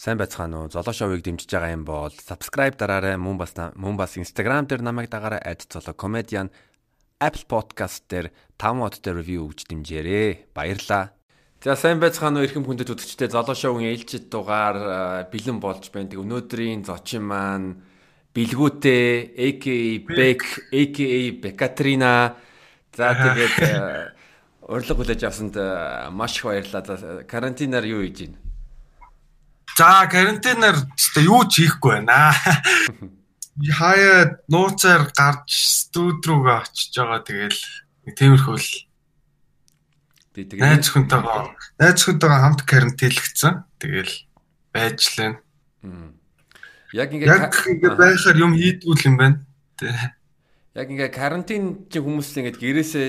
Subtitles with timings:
[0.00, 0.72] Сайн байцгаана уу?
[0.72, 3.20] Золоо шоуийг дэмжиж байгаа юм бол subscribe дараарай.
[3.20, 5.44] Мөн бас мөн бас Instagram дээр намайг дагаарай.
[5.44, 6.48] @золоо comedian
[7.20, 10.56] Apple Podcast дээр 5 модтой review өгч дэмжээрэй.
[10.56, 11.12] Баярлалаа.
[11.60, 16.16] За сайн байцгаана уу эрхэм хүндэт үзэгчдээ Золоо шоугийн ээлжид дугаар бэлэн болж байна.
[16.16, 17.84] Өнөөдрийн зочин маань
[18.32, 22.40] Билгүүтэй AKA Beck AKA Bekatrina
[22.96, 24.16] за тэгээд
[24.64, 25.60] урилга хүлээж авсанд
[26.08, 27.28] маш их баярлалаа.
[27.28, 28.49] Карантинаар юу хийж байна?
[29.80, 32.36] За карантинаар өстой юу ч хийхгүй байна.
[33.80, 37.60] Хаяа нууцаар гарч студ руугаа очиж байгаа тэгэл
[38.12, 38.68] тиймэрхүү л
[40.36, 43.54] би тэгээ найз хүнтэйгээ найз хүнтэйгээ хамт карантинлэгдсэн.
[43.80, 44.14] Тэгэл
[44.76, 45.40] байж лэн.
[46.92, 49.40] Яг ингээ байхаар юм хийдгүүл юм байна.
[50.76, 53.06] Яг ингээ карантин чи хүмүүс л ингээ гэрээсээ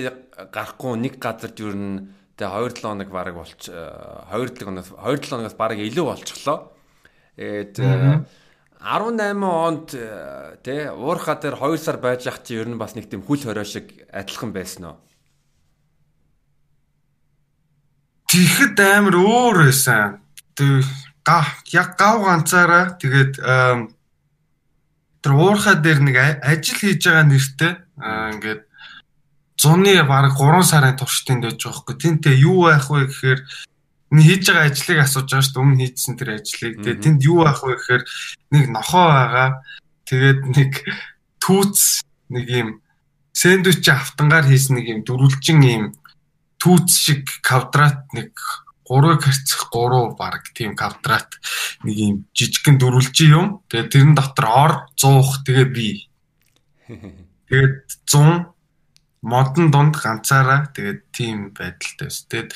[0.48, 5.28] гарахгүй нэг газар жүрнэ Тэгээ 2 7 хоног баг болч 2 7 хоногоос 2 7
[5.28, 6.72] хоногоос баг илүү болчихлоо.
[7.36, 7.76] Тэгээд
[8.82, 9.88] 18 онд
[10.64, 13.62] тий уурхаа дээр 2 сар байж ах чи ер нь бас нэг тийм хүл хорио
[13.62, 14.96] шиг адилхан байсан уу?
[18.26, 20.24] Тэгэхэд амар өөр байсан.
[20.56, 20.88] Тэг
[21.70, 23.38] яг гав ганцаараа тэгээд
[25.22, 27.72] тэр уурхаа дээр нэг ажил хийж байгаа нэртэй
[28.34, 28.62] ингээд
[29.56, 31.96] зуны баг 3 сарын туршид байж байгаа хгүй.
[31.96, 33.40] Тэнтэй юу байх вэ гэхээр
[34.12, 35.64] энэ хийж байгаа ажлыг асууж байгаа шүү дээ.
[35.64, 36.74] Өмнө хийдсэн тэр ажлыг.
[36.84, 38.02] Тэгээ тэнд юу байх вэ гэхээр
[38.52, 39.48] нэг нохоо байгаа.
[40.04, 40.72] Тэгээд нэг
[41.40, 42.68] түүц нэг юм
[43.32, 45.84] сэндвич автангаар хийсэн нэг юм дөрвөлжин юм
[46.60, 48.36] түүц шиг квадрат нэг
[48.84, 51.40] 3 гэрцэх 3 баг тийм квадрат
[51.82, 53.46] нэг юм жижигхэн дөрвөлжин юм.
[53.72, 55.88] Тэгээд тэрэн дотор ор 100 тэгээ би.
[57.48, 58.51] Тэгээд 100
[59.22, 62.26] модон дунд ганцаараа тэгээд тийм байдалтай байсан.
[62.26, 62.50] Тэгээд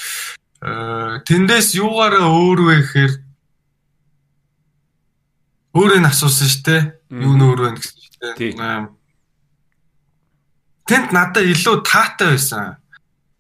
[1.27, 3.13] тэндээс юугаараа өөр вэ гэхээр
[5.79, 6.83] өөрөө нь асуусан шүү дээ.
[7.23, 8.91] Юу нөр вэ гэсэн шүү дээ.
[10.87, 12.83] Тэнд надад илүү таатай байсан.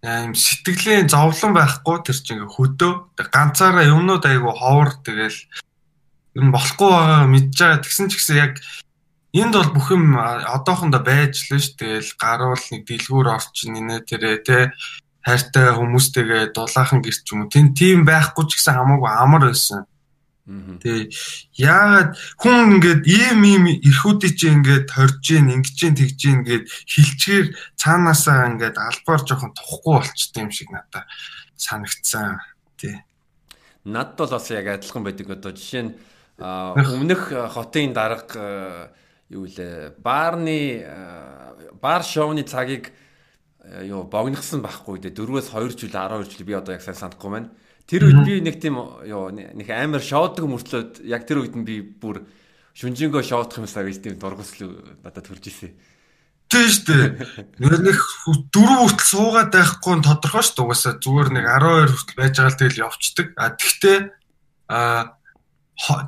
[0.07, 2.93] Ийм сэтгэлийн зовлон байхгүй тэр чинь ингээ хөдөө
[3.27, 5.35] ганцаараа юмнууд айгу ховор тэгэл
[6.39, 8.53] юм болохгүй байгаа мэдж байгаа тэгсэн ч гэсэн яг
[9.37, 14.41] Энд бол бүх юм одоохондоо байж л ш тэгэл гаруул нэг дэлгүүр орчин инэ тэрэ
[14.41, 14.73] тэ
[15.21, 19.85] хайртай хүмүүстэйгээ дулаахан гэрч юм уу тэн тийм байхгүй ч гэсэн хамаагүй амар байсан.
[20.47, 21.11] Тэг
[21.59, 26.65] яагаад хүн ингээд ийм ийм эрхүүдий чи ингээд хорж гин ингэж гин тэгж гин ингээд
[26.87, 31.11] хилчгээр цаанаасаа ингээд албаар жоохон тухгүй болчтой юм шиг надад
[31.59, 32.39] санагдсан.
[32.79, 33.03] Тий.
[33.83, 35.93] Надд бол бас яг адилхан байдаг одоо жишээ нь
[36.39, 38.95] өмнөх хотын дарга
[39.31, 40.87] юу лээ баарны
[41.81, 42.93] баар шоуны цагийг
[43.83, 47.51] юу богнохсон байхгүй дээ 4-өөс 2 жил 12 жил би одоо яг сайн санахгүй байна.
[47.87, 51.83] Тэр үед би нэг тийм юу нэг амар шоудаг мөртлөөд яг тэр үед нь би
[51.83, 52.23] бүр
[52.79, 55.75] шүнжингөө шоудах юмсаа гэж тийм дургуйсл надад төрж исэн.
[56.47, 57.07] Тийм шүү дээ.
[57.59, 57.99] Нэг
[58.55, 60.67] дөрөв хүртэл суугаад байхгүй нь тодорхой шүү дээ.
[60.67, 63.27] Угаасаа зүгээр нэг 12 хүртэл байж байгаа л тэгэл явцдаг.
[63.35, 63.99] А тэгтээ
[64.71, 64.81] а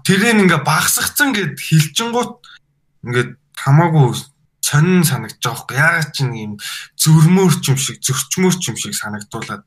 [0.06, 2.38] тэрийг ингээ багсгацсан гэд хилчингууд
[3.04, 4.06] ингээд хамаагүй
[4.62, 5.78] сонин санагдаж байгаа хөөе.
[5.78, 6.54] Ягаад ч юм
[6.98, 9.64] зөрмөөрч юм шиг, зөрчмөөрч юм шиг санагдуулаад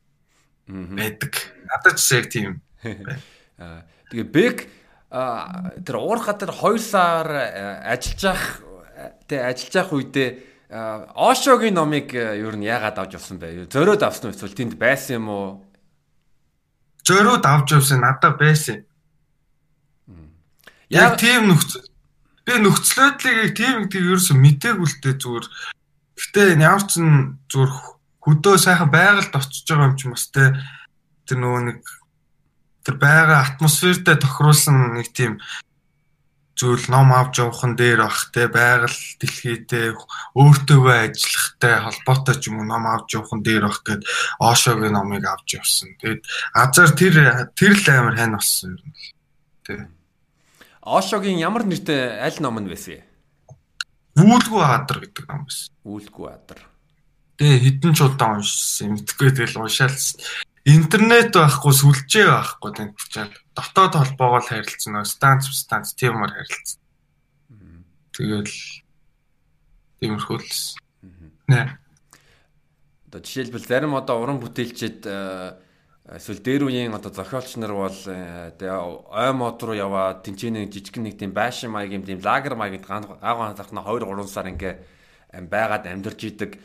[0.69, 1.33] байдаг.
[1.67, 2.61] Надад ч яг тийм.
[3.61, 4.57] Аа тэгээ бэк
[5.11, 7.27] тэр уурхаа тэр 2 сар
[7.87, 8.43] ажиллаж ах
[9.27, 10.29] тэг ажиллаж ах үедээ
[10.71, 13.67] Ошогийн номыг юу н яагаад авч явсан бэ?
[13.67, 15.47] Зөрөөд авсан уу эсвэл тэнд байсан юм уу?
[17.03, 18.87] Зөрөөд авч явсан надад байсан.
[20.87, 21.90] Яг тийм нөхцөл
[22.51, 25.45] Би нөхцөлөдлийг тийм тийм ерөөсө мтээгүй л дээ зүгээр.
[26.19, 26.99] Гэтэ ямар ч
[27.47, 27.71] зүгээр
[28.19, 30.59] хөдөө сайхан байгальд очиж байгаа юм ч бас те
[31.23, 31.79] тэр нөгөө нэг
[32.83, 35.39] тэр байгаа атмосфертэй тохируулсан нэг тийм
[36.59, 39.95] зүйл ном авч явахын дээр бах те байгаль дэлхийтэй
[40.35, 44.03] өөртөөгөө ажиллахтай холбоотой ч юм уу ном авч явахын дээр бах гэд
[44.43, 45.95] Ошогийн номыг авч явсан.
[46.03, 47.15] Тэгээд азар тэр
[47.55, 48.91] тэр л амар хань болсон юм.
[49.63, 50.00] Тэ.
[50.81, 53.05] Ошогийн ямар нэртэй аль ном нь байсан юм?
[54.17, 55.69] Үүлгүй хаадар гэдэг ном байсан.
[55.85, 56.59] Үүлгүй хаадар.
[57.37, 58.97] Тэгээ хідэн ч удаан уншсан.
[58.97, 60.01] Мэдхгүй тэгэл уншаал.
[60.65, 63.33] Интернет байхгүй, сүлжээ байхгүй тань чаал.
[63.53, 66.81] Дотоод холбоогоор харилцсан нөө станц станц тиймэр харилцсан.
[68.17, 68.53] Тэгэл
[70.01, 70.53] тиймэрхүү л.
[71.45, 71.77] Нэ.
[73.05, 75.05] Одоо жишээлбэл зарим одоо уран бүтээлчд
[76.11, 81.07] эсвэл дээр үеийн одоо зохиолч нар бол э, тэгээ ой мод руу яваад тэнцэнэ жижигхэн
[81.07, 84.75] нэг тийм байшин маяг юм тийм лагер маяг агуу анзаархна 2 3 сар ингээ
[85.47, 86.59] байгаад амьдарч идэг.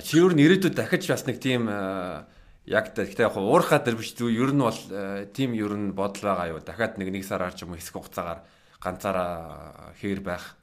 [0.00, 4.56] Шиүр нь ирээдүйд дахиж бас нэг тийм яг гэхдээ яг уурхаа дээр биш зү ер
[4.56, 4.80] нь бол
[5.36, 6.60] тим ер нь бодол байгаа юу.
[6.64, 8.40] Дахиад нэг нэг сараар ч юм уу хэсэг хугацаагаар
[8.80, 10.56] ганцаараа хээр байх.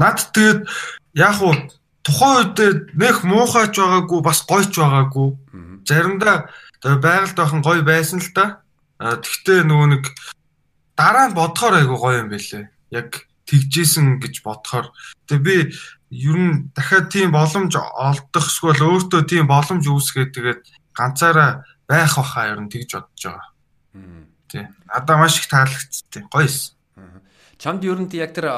[0.00, 0.64] Над тэгээд
[1.12, 1.52] яг уу
[2.00, 5.28] тухайн үед нэх муухайч байгаагүй бас гойч байгаагүй.
[5.84, 6.48] Заримдаа
[6.82, 8.62] байгальд байхан гоё байсан л да.
[8.98, 10.04] Тэгтээ нөгөө нэг
[10.98, 12.70] дараа нь бодохоор айгу гоё юм байлээ.
[12.90, 14.90] Яг тэгжсэн гэж бодохоор.
[15.30, 15.56] Тэгээ би
[16.10, 20.60] ер нь дахиад тийм боломж олдох эсвэл өөртөө тийм боломж үүсгээд тэгээд
[20.92, 23.48] ганцаараа байх баха ер нь тэгж бодож байгаа.
[24.50, 24.66] Тий.
[24.90, 26.28] Надаа маш их таалагдсан.
[26.28, 26.76] Гоё эс.
[27.58, 28.50] Чамд ер нь яг тэр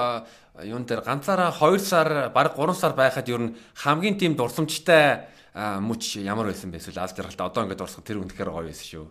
[0.62, 6.18] юун дээр ганцаараа 2 сар баг 3 сар байхад ер нь хамгийн тийм дурсамжтай мөч
[6.18, 9.06] ямар байсан бэ эсвэл аль жаргалтай одоо ингээд дурсах тэр үнэхээр гоё байсан шүү.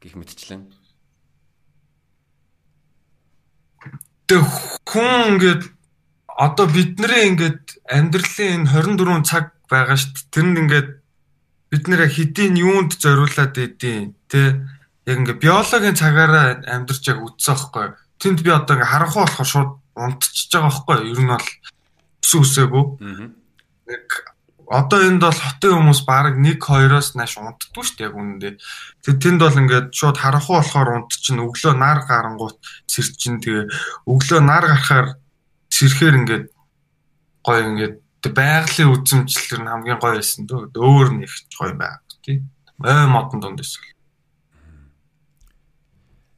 [0.00, 0.72] Гэх мэтчлэн.
[4.24, 4.40] Тэг
[4.88, 5.62] хүн ингээд
[6.32, 10.32] одоо бидний ингээд амьдралын 24 цаг байгаа шүү дээ.
[10.32, 10.88] Тэрэнд ингээд
[11.68, 14.64] бид нэр хэдийн юунд зориулаад идэв те
[15.04, 17.92] яг ингээ биологийн цагаараа амьдарч яг үтсэн аахгүй.
[18.16, 20.96] Тэнд би одоо ингээ харанхуй болохоор шууд унтчихж байгаа аахгүй.
[21.12, 21.48] Ер нь бол
[22.24, 22.84] өсөө өсөөгөө.
[23.92, 24.06] Нэг
[24.68, 28.54] одоо энд бол хотын хүмүүс баг 1 2-оос нааш унтдаггүй шүү дээ яг үнэндээ.
[29.02, 31.46] Тэг тэнд бол ингээд шууд харанхуй болохоор унтчихна.
[31.48, 33.68] Өглөө нар гарангуут сэрчин тэгээ
[34.06, 35.08] өглөө нар гарахаар
[35.72, 36.44] сэрхээр ингээд
[37.42, 37.96] гоё ингээд
[38.30, 40.70] байгалийн үзэмжлэл нь хамгийн гоё байсан дөө.
[40.78, 42.44] Өөр нэг гоё байг тий.
[42.78, 43.90] Ой модон дунд эсвэл.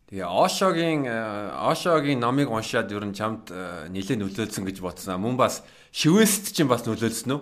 [0.08, 3.50] Тэгээ Ошогийн Ошогийн номыг уншаад ер нь чамд
[3.90, 5.20] нэлээд нөлөөлсөн гэж бодсон.
[5.20, 7.40] Мөн бас шивэст чинь бас нөлөөлсөн үү?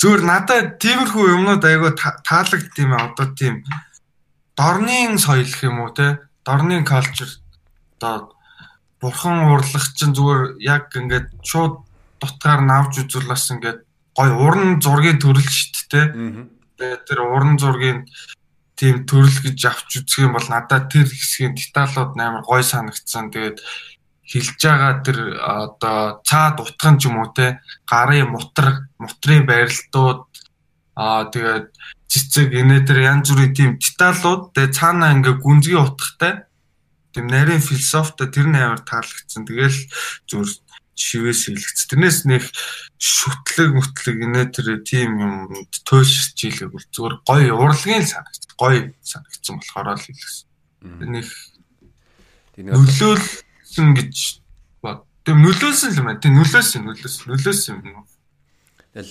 [0.00, 3.12] Зүгээр надад тиймэрхүү юмнууд айгүй таалагдт юм аа.
[3.12, 3.60] Одоо тийм
[4.56, 6.18] дорны соёл гэх юм уу те?
[6.44, 7.28] Дорны culture
[8.00, 8.32] одоо
[9.00, 11.84] бурхан урлах чинь зүгээр яг ингээд шууд
[12.20, 13.84] дутгаар навж үзвэл бас ингээд
[14.16, 16.06] гой уран зургийн төрөл шүү дээ.
[16.76, 18.08] Тэгээд тэр уран зургийн
[18.76, 23.32] тийм төрөл гэж авч үзэх юм бол надад тэр хэсгийн деталууд амар гой санагдсан.
[23.32, 23.60] Тэгээд
[24.30, 27.58] хилж байгаа тэр одоо цаад утган ч юм уу те
[27.90, 30.22] гарын мутар мутрын байралтууд
[30.94, 31.66] аа тэгээд
[32.06, 36.46] цэцэг инээ тэр янз бүрийн тийм деталууд тэгээд цаана ингээ гүнзгий утгатай
[37.12, 39.42] тийм нарийн философитой тэр нь амар таалагдсан.
[39.46, 39.78] Тэгэл
[40.30, 40.50] зүгээр
[40.94, 41.80] шивээс хэлэгц.
[41.90, 42.44] Тэрнээс нэг
[42.98, 45.34] шүтлэг мүтлэг инээ тэр тийм юм
[45.86, 48.46] туйлширч ийлэг бол зүгээр гоё урлагийн санагц.
[48.54, 50.46] Гоё санагдсан болохоор л хэлсэн.
[51.18, 51.26] Нэг
[53.70, 54.42] нөлөөлсөн гэж
[54.82, 55.04] бод.
[55.24, 56.20] Тэг нөлөөлсөн л юм байна.
[56.20, 58.04] Тэг нөлөөсөн нөлөөсөн нөлөөсөн юм.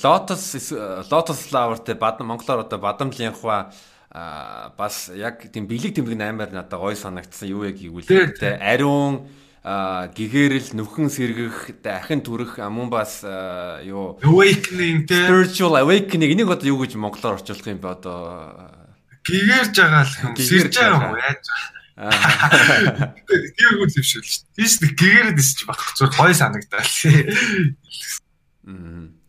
[0.04, 0.72] Lotus
[1.10, 3.72] Lotus Flower те бад Монголоор одоо бадамлын хва
[4.12, 9.30] а бас яг тийм бэлэг тэмдэг аймаар надад гой санагдсан юу яг гэвэл тэ ариун
[9.64, 14.20] гэгэрэл нүхэн сэргэх дахин төрөх мөн бас юу?
[14.20, 18.18] Awakening тэ spiritual awakening энийг одоо юу гэж монголоор орчуулах юм бэ одоо?
[19.24, 20.32] Гэгэрж байгаа л юм.
[20.36, 20.92] Сэрж байгаа.
[20.92, 24.48] юм уу яаж Гэгэргүй юм шүү дээ.
[24.56, 25.80] Тийш нэг гэгэрэд исч баг.
[26.00, 26.84] Зүгээр гой санагдаа.
[28.64, 29.20] Мм.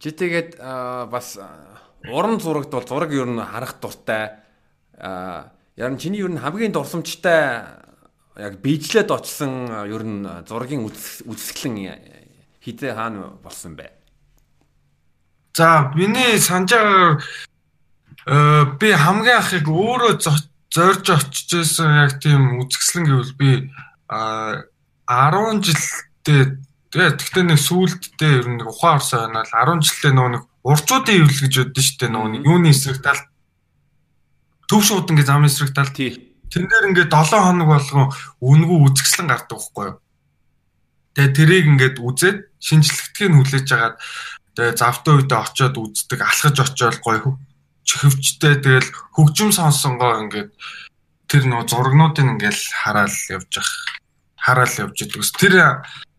[0.00, 0.58] Чи тэгээд
[1.10, 1.38] бас
[2.08, 4.42] уран зурагт бол зураг ер нь харах дуртай.
[4.98, 7.64] Аа яг чиний ер нь хамгийн дурсамжтай
[8.36, 11.94] яг биежлээд очсон ер нь зургийн үзэсгэлэн
[12.58, 13.92] хідээ хаана болсон бэ?
[15.54, 17.22] За миний санджаагаар
[18.26, 20.20] би хамгийн ахыг өөрөө
[20.70, 23.50] зорж очиж байсан яг тийм үзэсгэлэн гэвэл би
[24.10, 26.42] 10 жилдээ
[26.90, 29.78] тэгээ тэгтээ нэг сүултдээ ер нь нэг ухаан орсон байна л.
[29.78, 32.10] 10 жилдээ нөгөө нэг урчуудын эвлэл гэж боддоо шүү дээ.
[32.10, 33.22] Нөгөө юуны эсрэг тал?
[34.68, 35.90] Төв шууд ингээ зам эсрэг тал?
[35.90, 36.34] Тий.
[36.50, 38.10] Тэн дээр ингээ 7 хоног болгон
[38.42, 39.96] үнгүү үзэсгэлэн гардаг байхгүй юу?
[41.14, 43.96] Тэгээ тэрийг ингээд үзээд шинжлэхдгийг хүлээж агаад
[44.54, 47.38] тэгээ завтай үедээ очиод үздэг алхаж очиод гоё
[47.90, 48.86] чихвчтэй тэгэл
[49.18, 50.50] хөгжим сонсонгоо ингээд
[51.26, 53.70] тэр нөө зургнуудыг ингээл хараал явж ах
[54.38, 55.26] хараал явж идэг.
[55.34, 55.54] Тэр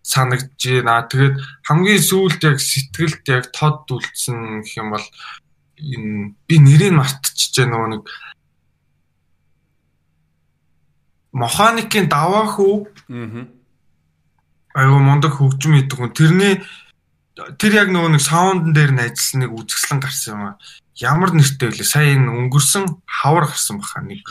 [0.04, 1.08] санагдж байна.
[1.08, 5.08] Тэгээд хамгийн сүүлд яг сэтгэлд яг тод үлдсэн гэх юм бол
[5.80, 8.04] энэ би нэрийг мартчихжээ нөгөө нэг
[11.32, 12.75] механикийн даваа хүү.
[13.16, 13.48] Аа.
[14.75, 16.12] Айгу мундаг хөгжим хийдэг хүн.
[16.16, 16.54] Тэрний
[17.58, 20.56] тэр яг нөгөө нэг саундн дээр нь ажилласан нэг үзэсгэлэн гарсан юм аа.
[21.01, 21.81] Ямар нэртэй вэ?
[21.81, 24.22] Сая энэ өнгөрсөн хавар гарсан баха нэг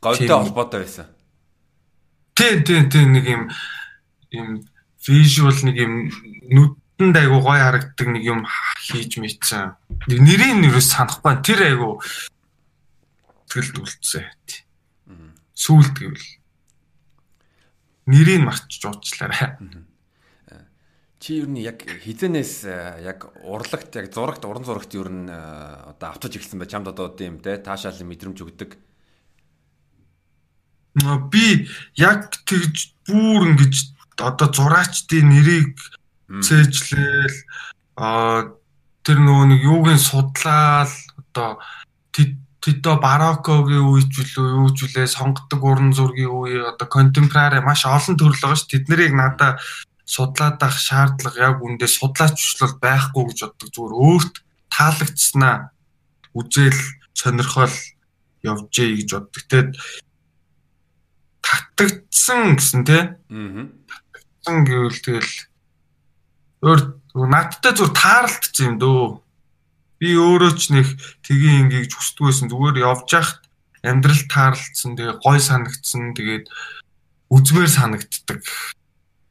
[0.00, 1.06] говьтой холбоотой байсан.
[2.32, 3.42] Тийм тийм тийм нэг юм
[4.32, 4.48] юм
[5.04, 5.92] visual нэг юм
[6.48, 8.48] нүдэнд айгу гой харагддаг нэг юм
[8.80, 9.76] хийж мэдсэн.
[10.08, 11.44] Нэрийг нэрээс санахгүй.
[11.44, 12.00] Тэр айгу
[13.52, 14.32] тэгэл үлдсэн.
[15.52, 16.28] Сүүлд гэвэл
[18.08, 19.60] нэрийг мартчих уучлаарай.
[21.22, 22.66] Чи ер нь яг хизэнээс
[22.98, 26.66] яг урлагт яг зурагт уран зурагт ер нь одоо автаж эхэлсэн бай.
[26.66, 28.74] Чамд одоо тийм те таашаалын мэдрэмж өгдөг.
[31.30, 33.74] Би яг тэгж бүр ингэж
[34.18, 35.78] одоо зураачдын нэрийг
[36.42, 37.38] цээжлээл
[38.02, 38.50] а
[39.06, 40.90] тэр нөгөө нэг юуг нь судлаал
[41.22, 41.62] одоо
[42.62, 48.14] Тито бароккогийн үеч үлээ юу ч үлээ сонгодог уран зургийн үе одоо контемпорари маш олон
[48.14, 48.70] төрөл байгаа ш.
[48.70, 49.58] Тэднийг надаа
[50.12, 54.34] судлаад авах шаардлага яг үндэ судлааччлал байхгүй гэж боддог зүгээр өөрт
[54.68, 55.56] таалагдсанаа
[56.36, 56.80] үзэл
[57.16, 57.76] сонирхол
[58.44, 59.44] явжээ гэж боддог.
[59.48, 59.70] Тэгэд
[61.40, 63.02] татагдсан гэсэн тий.
[63.08, 63.64] Аа.
[63.88, 65.34] Татагдсан гэвэл тэгэл
[66.62, 66.80] өөр
[67.32, 69.04] надтай зүгээр таарлтсан юм дөө
[70.02, 70.88] би өөрөө ч нэг
[71.22, 72.50] тгийн ингийг хүсдэг байсан.
[72.50, 73.42] Зүгээр явж яхад
[73.86, 74.98] амьдрал таарлцсан.
[74.98, 76.14] Тэгээ гой санагдсан.
[76.14, 76.46] Тэгээд
[77.30, 78.42] үзмээр санагддаг.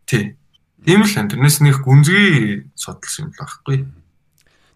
[0.07, 0.39] Тий.
[0.85, 1.13] Тийм л.
[1.13, 3.77] Тэрнээс нэг гүнзгий судалсан юм л байхгүй.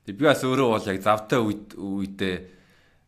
[0.06, 2.36] Тэг би бас өөрөө бол яг завтай үед үедээ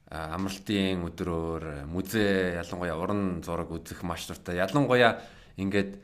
[0.09, 4.57] амралтын өдрөөр музей ялангуяа уран зураг үзэх маш дуртай.
[4.57, 5.19] Ялангуяа
[5.59, 5.99] ингээд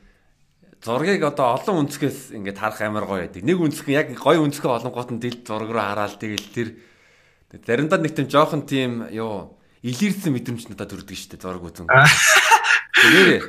[0.84, 3.42] зургийг одоо олон өнцгөөс ингээд харах амар гоё байдаг.
[3.42, 6.68] Нэг өнцг яг гоё өнцгөө олонгот нь дэлд зураг руу хараад тэгэл тэр
[7.64, 11.88] заримдаа нэг тийм жоохон тийм юу илэрсэн мэдрэмж надад төрдөг шүү дээ зураг үзэн.
[13.00, 13.40] Тэрээ.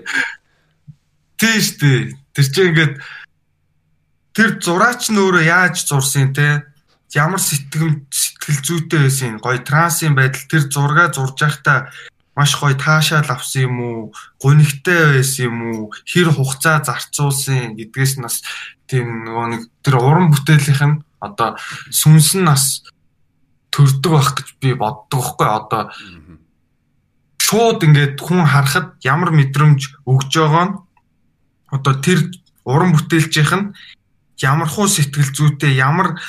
[1.36, 2.00] Тийм шүү дээ.
[2.32, 2.94] Тэр чинь ингээд
[4.36, 6.68] тэр зураач нь өөрөө яаж зурсан те?
[7.16, 9.40] Ямар сэтгэм сэтгэл зүйтэй байсан?
[9.40, 10.44] Гоё трансын байдал.
[10.52, 11.88] Тэр зургаа зурж байхдаа
[12.36, 14.00] маш гоё таашаал авсан юм уу,
[14.44, 17.80] гонигтай байсан юм уу, хэр хугацаа зарцуулсан?
[17.80, 18.44] Гэдгээс нас
[18.92, 21.56] тийм нөгөө нэг тэр уран бүтээлийнх нь одоо
[21.90, 22.84] сүнс нь нас
[23.72, 25.48] төрдөг байх гэж би боддог байхгүй.
[25.48, 25.82] Одоо
[27.40, 30.76] шууд ингээд хүн харахад ямар мэдрэмж өгж байгаа нь
[31.72, 32.20] одоо тэр
[32.68, 33.68] уран бүтээлчийнх нь
[34.42, 36.20] ямар хуу сэтгэл зүйтэй ямар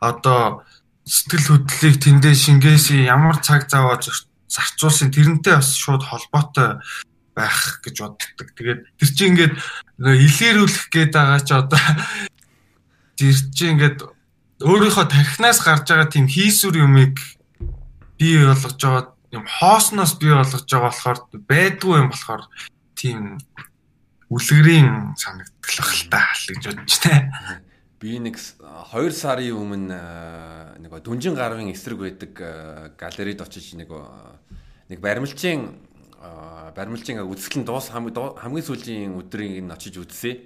[0.00, 0.62] одоо
[1.06, 3.98] сэтгэл хөдлөлийг тэндээ шингээсэн ямар цаг зав
[4.46, 6.82] зарцуулсан тэрнтэй бас шууд холбоотой
[7.36, 8.48] байх гэж боддог.
[8.56, 9.54] Тэгээд тэр чинь ингээд
[10.00, 11.82] илэрүүлэх гээд байгаа ч одоо
[13.18, 13.98] тэр чинь ингээд
[14.64, 17.20] өөрийнхөө тархинаас гарч байгаа тийм хийсүр юмыг
[18.16, 22.42] бий болгож байгаа юм хоосноос бий болгож байгаа болохоор байдгүй юм болохоор
[22.96, 23.36] тийм
[24.30, 27.60] үлгэрийн санагдах л та гэж бодож таа.
[28.02, 29.98] Би нэг 2 сарын өмнө
[30.82, 32.32] нэг дүнжин гарвын эсрэг байдаг
[32.98, 33.88] галерейд очиж нэг
[34.90, 35.78] нэг баримлчийн
[36.74, 40.36] баримлчийн үзэсгэлэн дуус хамгийн сүүлийн өдрийг нь очиж үзсэн.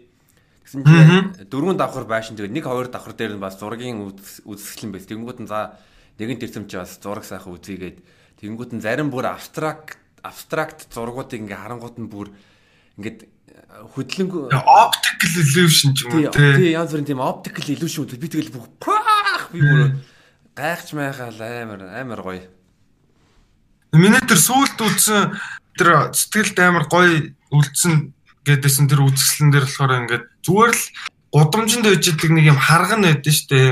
[0.62, 3.98] Тэгсэн чинь дөрвөн давхар байшин тэгээд нэг хоёр давхар дээр нь бас зургийн
[4.46, 5.10] үзэсгэлэн байс.
[5.10, 5.80] Тэнгүүд нь за
[6.20, 7.98] нэгэн тэрсэмч бас зураг сайхан үзийгээд
[8.44, 12.28] тэнгүүд нь зарим бүр абстракт абстракт зургуудыг ингээ харангууд нь бүр
[13.00, 13.24] ингээд
[13.94, 18.66] хөдөлгөөн optical illusion ч юм уу тий янз бүрийн тийм optical illusion би тэгэл бүх
[19.52, 19.98] би бүр
[20.54, 22.44] гайхч майхаал амар амар гоё.
[23.92, 25.34] Миний тэр сүулт үзсэн
[25.78, 28.14] тэр сэтгэлд амар гоё үлдсэн
[28.46, 30.84] гэдээсэн тэр үзэсгэлэн дээр болохоор ингээд зүгээр л
[31.34, 33.68] гудамжинд байж идэг нэг юм харган байдсан шүү дээ.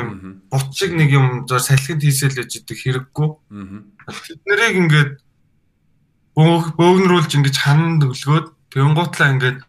[0.50, 3.28] Бут шиг нэг юм зөөр салхинд хийсэл байж идэг хэрэггүй.
[4.07, 5.12] Тэд нарыг ингээд
[6.38, 9.61] бөөгнөрүүлж ингэж хананд өлгөөд тэгэн гутлаа ингээд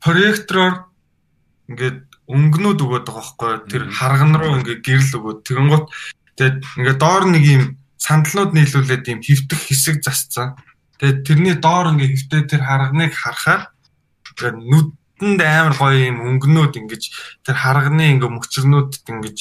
[0.00, 0.74] проектороор
[1.68, 1.98] ингээд
[2.30, 5.86] өнгөнүүд өгöd байгаа байхгүй тэр харган руу ингээд гэрэл өгöd тэгэн гут
[6.38, 7.64] тэгээд ингээд доор нэг юм
[8.00, 10.56] сандалнууд нийлүүлээд юм хөвтөх хэсэг засцсан.
[10.98, 13.62] Тэгээд тэрний доор ингээд хөвтөө тэр харганыг харахаар
[14.30, 17.04] ингээд нүдэнд амар гоё юм өнгөнүүд ингээд
[17.44, 19.38] тэр харганы ингээд мөчрнүүдэд ингээд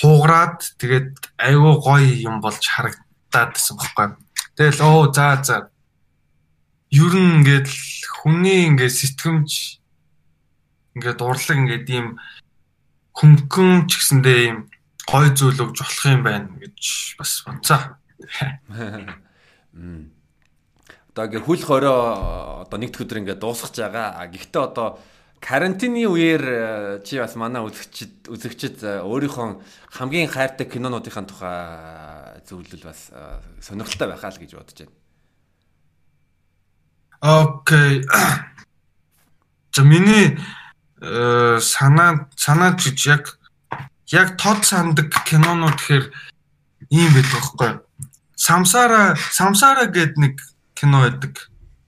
[0.00, 4.08] хуугараад тэгээд айгүй гоё юм болж харагдаад байсан байхгүй
[4.56, 5.56] тэгэл оо за за
[6.92, 7.68] ер нь ингээд
[8.20, 9.80] хүний ингээд сэтгэмж
[11.00, 12.20] ингээд урлаг ингээд ийм
[13.16, 14.58] хөнгөн ч гэсэндээ ийм
[15.08, 17.80] гой зүйл өгж болох юм байна гэж бас бодцоо.
[21.12, 22.00] Одоо ингээ хөл хороо
[22.68, 24.28] одоо нэг өдөр ингээ дуусгаж байгаа.
[24.28, 25.00] Гэхдээ одоо
[25.42, 29.58] карантины үеэр э, чи бас манай үзэгчд үзэгчд э, өөрийнхөө
[29.90, 35.01] хамгийн хайртай кинонуудын тухай зөвлөл бас э, сонирхолтой байхаа л гэж бодож байна.
[37.22, 38.04] Окей.
[39.72, 40.38] За миний
[41.00, 43.38] э, санаа санаа гэж яг
[44.10, 46.10] яг тод сандаг кинонууд гэхээр
[46.90, 47.70] ийм байдаг байхгүй.
[48.34, 50.34] Самсара Самсара гэдэг нэг
[50.74, 51.46] кино байдаг.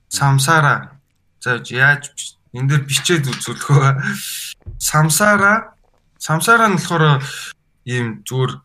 [0.08, 1.02] Самсара.
[1.42, 4.06] За яаж энэ дээр бичээд үзүүлэхөө.
[4.78, 5.74] Самсара
[6.16, 7.26] Самсара нь болохоор
[7.82, 8.62] ийм зүгээр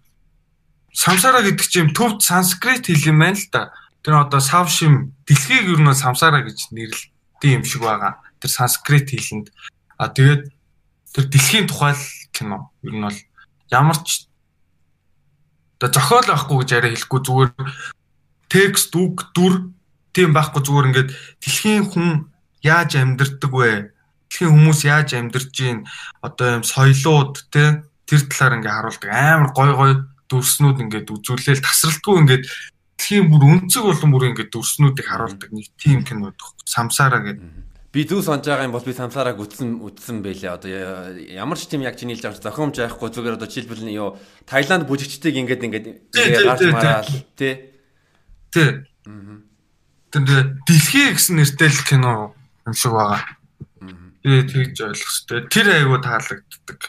[0.93, 3.73] Самсара гэдэг чинь төвд санскрит хэл юм байна л да.
[4.03, 8.23] Тэр одоо савшим дэлхийг ер нь самсара гэж нэрлэдэг юм шиг байгаа.
[8.39, 9.51] Тэр санскрит хэлэнд.
[9.99, 10.51] А тэгээд
[11.13, 11.95] тэр дэлхийн тухай
[12.31, 12.71] кино.
[12.83, 13.19] Ер нь бол
[13.71, 14.29] ямар ч
[15.79, 17.51] одоо зохиол байхгүй гэж яриа хэлэхгүй зүгээр
[18.49, 19.71] текст үг дүр
[20.11, 22.09] тийм байхгүй зүгээр ингээд дэлхийн хүн
[22.63, 23.93] яаж амьдэрдэг вэ?
[24.27, 25.87] Дэлхийн хүмүүс яаж амьдарч ийн
[26.19, 29.91] одоо юм соёлууд те тэр талаар ингээ харуулдаг амар гой гой
[30.27, 32.43] дүрснүүд ингээд үзүүлээл тасралтгүй ингээд
[32.99, 36.35] дэлхийн бүр өнцөг болон бүр ингээд дүрснүүдийг харуулдаг нэг тийм кинод
[36.67, 40.53] самсараа гэдэг би зүг сонж байгаа юм бол би самсараг үтсэн үтсэн байлээ.
[40.53, 40.69] Одоо
[41.17, 45.41] ямар ч тийм яг чиний хэлж байгаа зохиомж байхгүй зүгээр одоо жишээлбэл юу Таиланд бүжигчдийг
[45.41, 47.73] ингээд ингээд гарч мараал тий.
[48.53, 48.85] Тий.
[50.13, 50.25] Тэр
[50.69, 52.37] дэлхий гэсэн нэртэй л кино
[52.69, 53.25] юм шиг байгаа.
[54.21, 55.49] Би тэгж ойлгох хэвээр.
[55.49, 56.79] Тэр айгуу таалагддаг.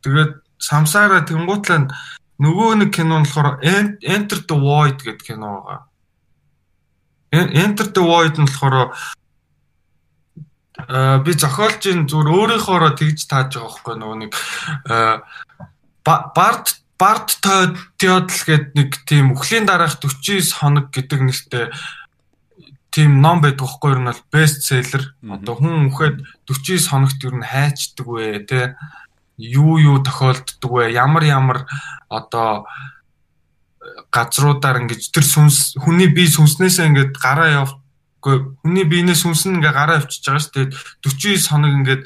[0.00, 1.92] Тэгээд самсараа тэнгуутлаа
[2.38, 5.80] нөгөө нэг кино нь болохоор Enter the Void гэдэг кино байгаа.
[7.34, 8.94] Enter the Void нь болохоор
[10.86, 14.32] Э, би зохиолчийн зүгээр өөрийнхоороо тэгж тааж байгаа байхгүй нөгөө нэг
[16.06, 17.30] бард бард
[17.98, 21.66] теодл гэдэг нэг тийм өхлийн дараах 49 хоног гэдэг нэртэй
[22.94, 27.34] тийм ном байдаг байхгүй юу нь бол бест селлер одоо хүн үхээд 49 хоногт юу
[27.34, 28.78] н хайчдаг вэ те
[29.38, 31.58] юу юу тохиолддог вэ ямар ямар
[32.10, 32.66] одоо
[34.10, 37.78] газруудаар ингэж тэр сүнс хүний бие сүнснээсээ ингэж гараа явж
[38.18, 40.74] Гэхдээ хүний биенээс сүнсэн ингээ гараа авчиж байгаа шүү дээ.
[41.06, 42.02] 49 хоног ингээд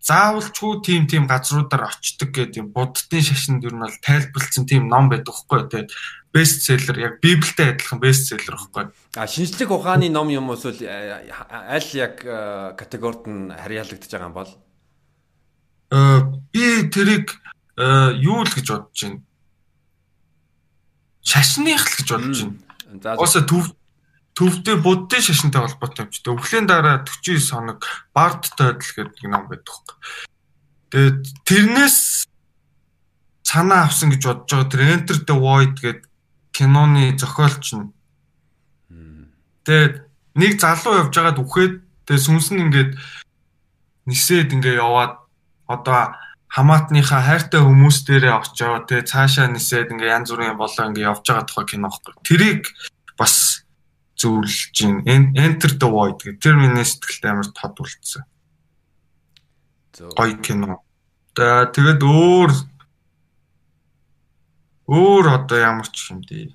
[0.00, 5.12] заавалчгүй тийм тийм газруудаар очдөг гэдэг юм буддын шашинд юу нь бол тайлбарлсан тийм ном
[5.12, 5.84] байдаг хгүй тий.
[6.32, 8.88] Бест селлер яг библиэтэй адилхан бест селлер хгүй.
[9.20, 14.36] А шинжлэх ухааны ном юм эсвэл э, аль яг э, категорид нь харьяалагдаж байгаа юм
[14.40, 14.50] бол?
[15.90, 17.34] Э би тэрийг
[17.76, 19.22] э, юу л гэж бодож байна.
[21.22, 23.18] Шашных л гэж бодож байна.
[23.18, 23.74] Ууса төв
[24.38, 26.34] төвдөө буддын шашинтай холбоотой юм ч дээ.
[26.34, 27.80] Өвхлийн дараа 49 хоног
[28.14, 29.94] бард тойдол гэдэг ном байдаг хөөе.
[30.90, 32.26] Тэгээд тэрнээс
[33.44, 36.06] санаа авсан гэж бодож байгаа тэр Enter the Void гэдэг
[36.54, 37.92] киноны зохиолч нь.
[39.66, 39.94] Тэгээд
[40.34, 41.74] нэг залуу явж байгаад үхээд
[42.06, 42.92] тэгээд сүнс нь ингээд
[44.08, 45.19] нисээд ингээ яваад
[45.70, 46.18] одоо
[46.50, 51.46] хамаатныхаа хайртай хүмүүс дээрээ очоо тэгээ цаашаа нисээд ингээ янз бүрийн болоо ингээ явж байгаа
[51.46, 52.14] тухай кино байхгүй.
[52.26, 52.62] Тэрийг
[53.14, 53.62] бас
[54.18, 58.26] зөвлөж чинь Enter the Void гэх тэр миний сэтгэлд амар тод үлдсэн.
[60.18, 60.82] Гоё кино.
[61.38, 62.50] Тэгээд өөр
[64.90, 66.50] өөр одоо ямар ч юм дээ.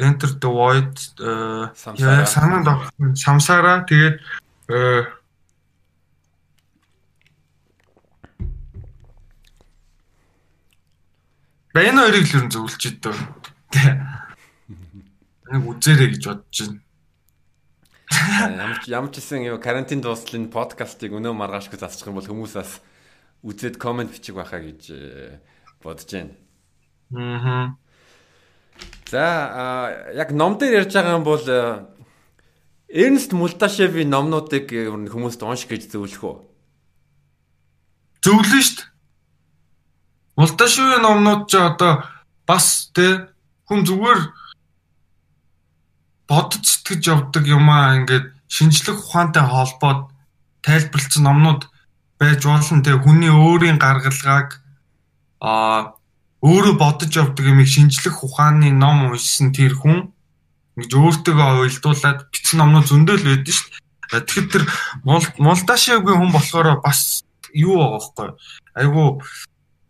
[0.00, 2.88] Enter the Void яа санаанд
[3.20, 4.16] самсараа тэгээд
[11.76, 13.20] Бэн хоёрыг л ер нь зөвлөж идэв.
[15.44, 16.80] Нэг үзээрэй гэж бодож байна.
[18.56, 22.24] Ямар ч ямар ч гэсэн юм карантин дуустал энэ подкастыг өнөө маргаашгүй засчих юм бол
[22.24, 22.80] хүмүүсээс
[23.44, 25.36] үзээд комент бичих байхаа гэж э,
[25.84, 26.32] бодож байна.
[27.12, 27.76] Аа.
[29.12, 31.84] За яг ном дээр ярьж байгаа юм бол э,
[32.88, 36.36] Эрнст Мулташевийн номнуудыг э, хүмүүст унших гэж зөвлөх үү?
[38.24, 38.95] Зөвлөн шүү дээ.
[40.36, 42.04] Мулташевийн номнууд ч одоо
[42.44, 43.32] бас тэ
[43.66, 44.20] хүн зүгээр
[46.28, 50.12] бодож сэтгэж явдаг юмаа ингээд шинжлэх ухаантай холбоод
[50.60, 51.62] тайлбарлсан номнууд
[52.20, 54.60] байж болно те хүний өөрийн гаргалгааг
[55.40, 55.96] а
[56.44, 60.12] өөрөө бодож явдаг юмыг шинжлэх ухааны ном уншсан тэр хүн
[60.76, 64.20] гэж өөртөө уйлдуулад бичсэн номнууд зөндөл байдаг шүү дээ.
[64.20, 64.64] Тэгэхээр тэр
[65.40, 67.24] Молдашевгийн хүн болохоор бас
[67.56, 68.28] юу байгаа байхгүй
[68.76, 69.04] айгу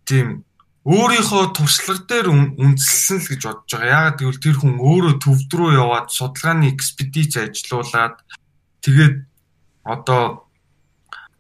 [0.09, 0.47] тийм
[0.87, 3.91] өөрийнхөө туршлага дээр үндэслэн л гэж бодож байгаа.
[3.91, 8.23] Яагаад гэвэл тэр хүн өөрөө төвд рүү яваад судалгааны экспедиц ажиллуулад
[8.87, 9.17] тэгээд
[9.83, 10.47] одоо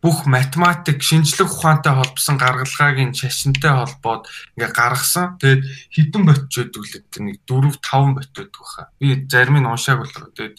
[0.03, 5.39] бүх математик, шинжлэх ухаантай холбосон гаргалгааг нь шашинтай холбоод ингээ гаргасан.
[5.43, 8.83] Тэгээд хідэн ботч байдаг л гэдэг нэг 4 5 бот байдаг баха.
[9.03, 10.57] Би зарим нь уншааг болохоор тэгээд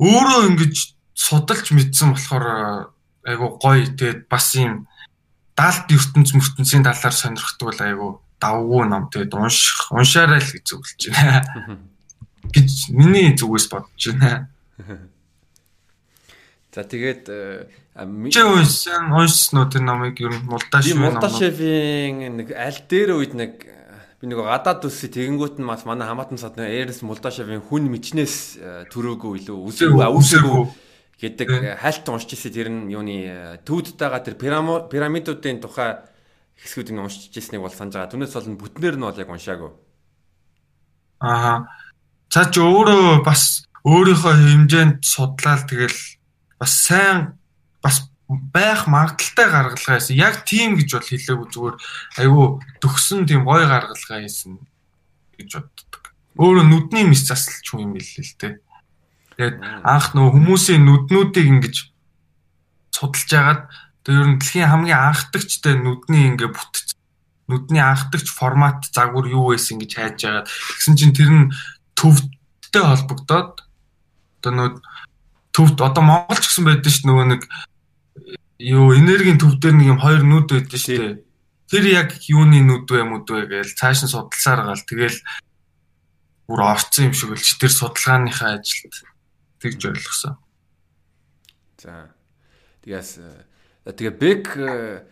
[0.00, 0.74] өөрөө ингэж
[1.12, 2.46] судалж мэдсэн болохоор
[3.28, 4.87] айгу гоё тэгээд бас юм
[5.58, 11.02] даалт ертөнц мөртөнцийн талаар сонирхдаг бол айгу давгүй ном тэгээд унших уншаарай л гэж зөвлөж
[11.10, 11.82] байна.
[12.54, 14.46] гэж миний зүгээс бодож байна.
[16.74, 17.26] За тэгээд
[18.30, 21.18] чи уншсан уншсан уу тэр номыг ер нь Мулдашев ном.
[21.18, 23.66] Мулдашевийн нэг аль дээр үед нэг
[24.22, 28.86] би нэг гадаад үсээ тэгэнгүүт нь бас манай хамаатан сад Эрнс Мулдашевийн хүн мичнээс э,
[28.94, 30.62] төрөөгүй илүү үсээгүй үсээгүй
[31.18, 35.98] гэдэг хайлт уншиж ирсэн тэр нь юуны э, төвдтэйгээ тэр пирамидуудын тухай
[36.62, 38.12] хэсгүүдийг уншиж ирснийг бол санаж байгаа.
[38.14, 39.70] Түүнээс бол бүтнээр нь бол яг уншаагүй.
[41.22, 41.66] Аа.
[42.30, 45.98] За ч өөрөө бас өөрийнхөө хэмжээнд судлаад тэгэл
[46.62, 47.38] бас сайн
[47.82, 50.18] бас байх магадaltaй гаргалгаа хийсэн.
[50.18, 51.76] Яг тийм гэж бол хэлээгүй зүгээр
[52.22, 52.46] айгүй
[52.82, 54.58] төгсөн тийм гой гаргалгаа хийсэн
[55.34, 56.04] гэж боддог.
[56.38, 58.54] Өөрөө нүдний мис засалч юм билээ л дээ.
[59.38, 61.76] Тэгээд анх нөө хүмүүсийн нүднүүдийг ингэж
[62.90, 63.62] судалж агаад
[64.02, 66.98] тэр ер нь дэлхийн хамгийн анхдагчтай нүдний ингээ бүтц
[67.46, 71.46] нүдний анхдагч формат загвар юу байсан гэж хайж агаад тэгсэн чинь тэр нь
[71.94, 73.62] төвтэй холбогдоод
[74.42, 74.68] одоо нөө
[75.54, 77.42] төвд одоо Монголч гэсэн байдаг ш нөгөө нэг
[78.58, 81.22] юу энергийн төв дээр нэг юм хоёр нүд байдаг шүү дээ.
[81.70, 85.18] Тэр яг юуны нүд вэ мүд вэ гээл цааш нь судалсаар гал тэгэл
[86.46, 88.94] бүр орцсон юм шиг л ч тэр судалгааныхаа ажилд
[89.62, 90.38] тэгж ойлгосон.
[91.78, 92.14] За.
[92.82, 95.02] Тэгээс э, тэгээ бэг э,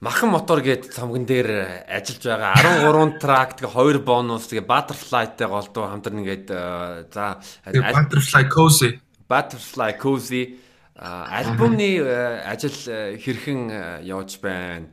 [0.00, 5.88] махан мотор гээд цамган дээр ажиллаж байгаа 13 трак тэгээ 2 бонус тэгээ butterfly-тай голдуу
[5.88, 10.60] хамтран ингээд э, за butterfly cozy butterfly cozy
[10.98, 14.88] альбомны э, ажил э, хэрхэн э, явж байна?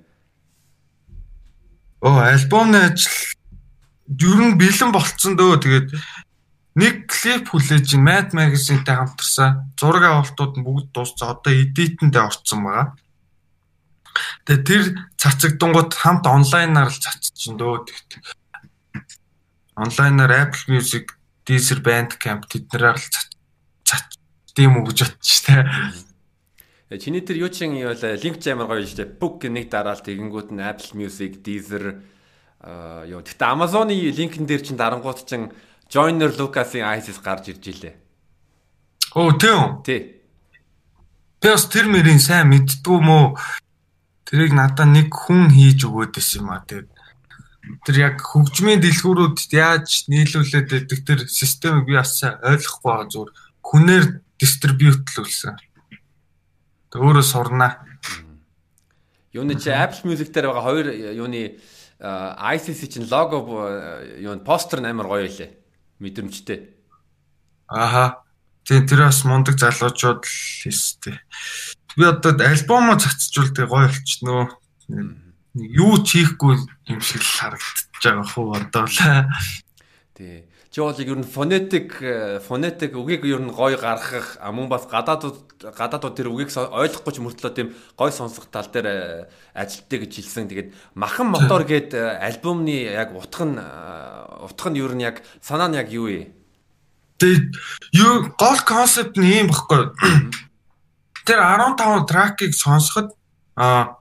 [2.00, 3.10] Оо, альбомны ажил
[4.06, 5.58] ер нь бэлэн болцсон дөө.
[5.66, 5.88] Тэгээд
[6.76, 9.72] нэг клип хүлээж ин Mad Magazine-тэй хамтарсан.
[9.80, 11.32] Зураг авалтууд нь бүгд дууссан.
[11.32, 12.88] Одоо edit-эндээ орцсон байгаа.
[14.44, 14.84] Тэгээд тэр
[15.16, 17.88] цацагдангууд хамт онлайнаар л цацчихин дөө.
[19.76, 21.16] Онлайнаар Apple Music,
[21.48, 23.08] Deezer, Bandcamp тэднэрээр л
[23.84, 24.20] цац
[24.56, 25.64] тийм үү гэж бодчих тээ.
[26.96, 28.20] Чиний тэр юу чин юу вэ?
[28.24, 29.20] Link амар гоё шүү дээ.
[29.20, 32.00] Book нэг дараал тэгэнгүүт нь Apple Music, Deezer
[32.64, 33.20] аа юу.
[33.20, 35.52] Гэтэ Amazon-ы линкэн дээр чин дарангууд чин
[35.92, 37.96] Joiner Lucas-ийн ISIS гарч ирж илээ.
[39.16, 39.84] Оо тийм.
[39.86, 40.22] Тий.
[41.40, 43.38] Тэс тэр мөрийн сайн мэддгүү мó
[44.26, 46.90] тэрийг надад нэг хүн хийж өгөөд байсан юм а тэгээд
[47.86, 54.06] тэр яг хөгжмийн дэлгүүрүүд яаж нийлүүлээд байдаг тэр системийг би бас ойлгохгүй байгаа зүгээр хүнээр
[54.42, 55.56] дистрибьютлүүлсэн.
[56.90, 57.86] Тэг өөрөө сурнаа.
[59.34, 61.58] Юуны чи Apple Music дээр байгаа хоёр юуны
[62.02, 63.70] ICC чинь лого
[64.18, 65.65] юунд постэр амар гоё илээ.
[66.00, 66.76] Мэдрэмжтэй.
[67.68, 68.26] Аха.
[68.66, 71.22] Тийм тэр бас мундаг залуучууд л хийстэй.
[71.96, 74.50] Би одоо альбомо цацжуул тэг гоё болчихноо.
[75.54, 76.58] Юу ч хийхгүй
[76.90, 79.30] юм шиг л харагдаж байгаа хөө одоо л.
[80.18, 80.50] Тий.
[80.76, 82.04] Чи бол ер нь фонетик
[82.44, 87.54] фонетик үгийг ер нь гоё гаргах мөн бас гадаадууд гадаадууд тэр үгийг ойлгохгүй ч мөртлөө
[87.56, 88.98] тийм гоё сонсох тал дээр э,
[89.56, 90.52] ажилтдаг гэж хэлсэн.
[90.52, 93.56] Тэгээд махан мотор гээд э, альбомны яг утга нь
[94.46, 96.32] утга нь ер нь яг санаа нь яг юу вэ?
[97.20, 97.46] Тэгээд
[97.98, 99.92] юу гол концепт нь юм баггүй.
[101.26, 103.18] Тэр 15 тракийг сонсоход
[103.58, 103.98] а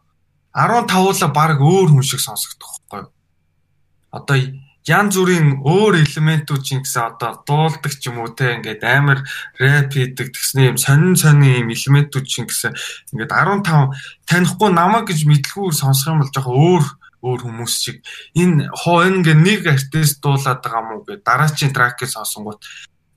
[0.54, 3.02] 15-уулаа баг өөр хүн шиг сонсогдох байхгүй.
[4.14, 4.36] Одоо
[4.84, 9.24] янз бүрийн өөр элементүүд чинь гэсэн одоо дуулдаг ч юм уу те ингээд амар
[9.56, 12.76] рэп хийдэг тэгснэ юм сонин сонин юм элементүүд чинь гэсэн
[13.16, 16.84] ингээд 15 танихгүй намайг гэж мэдлгүүр сонсох юм бол жоохон өөр
[17.24, 18.04] өөр хүмүүс шиг
[18.36, 22.60] энэ хоо ингээд нэг артист дуулаад байгаа мó гэж дараачийн тракийг сонсонгууд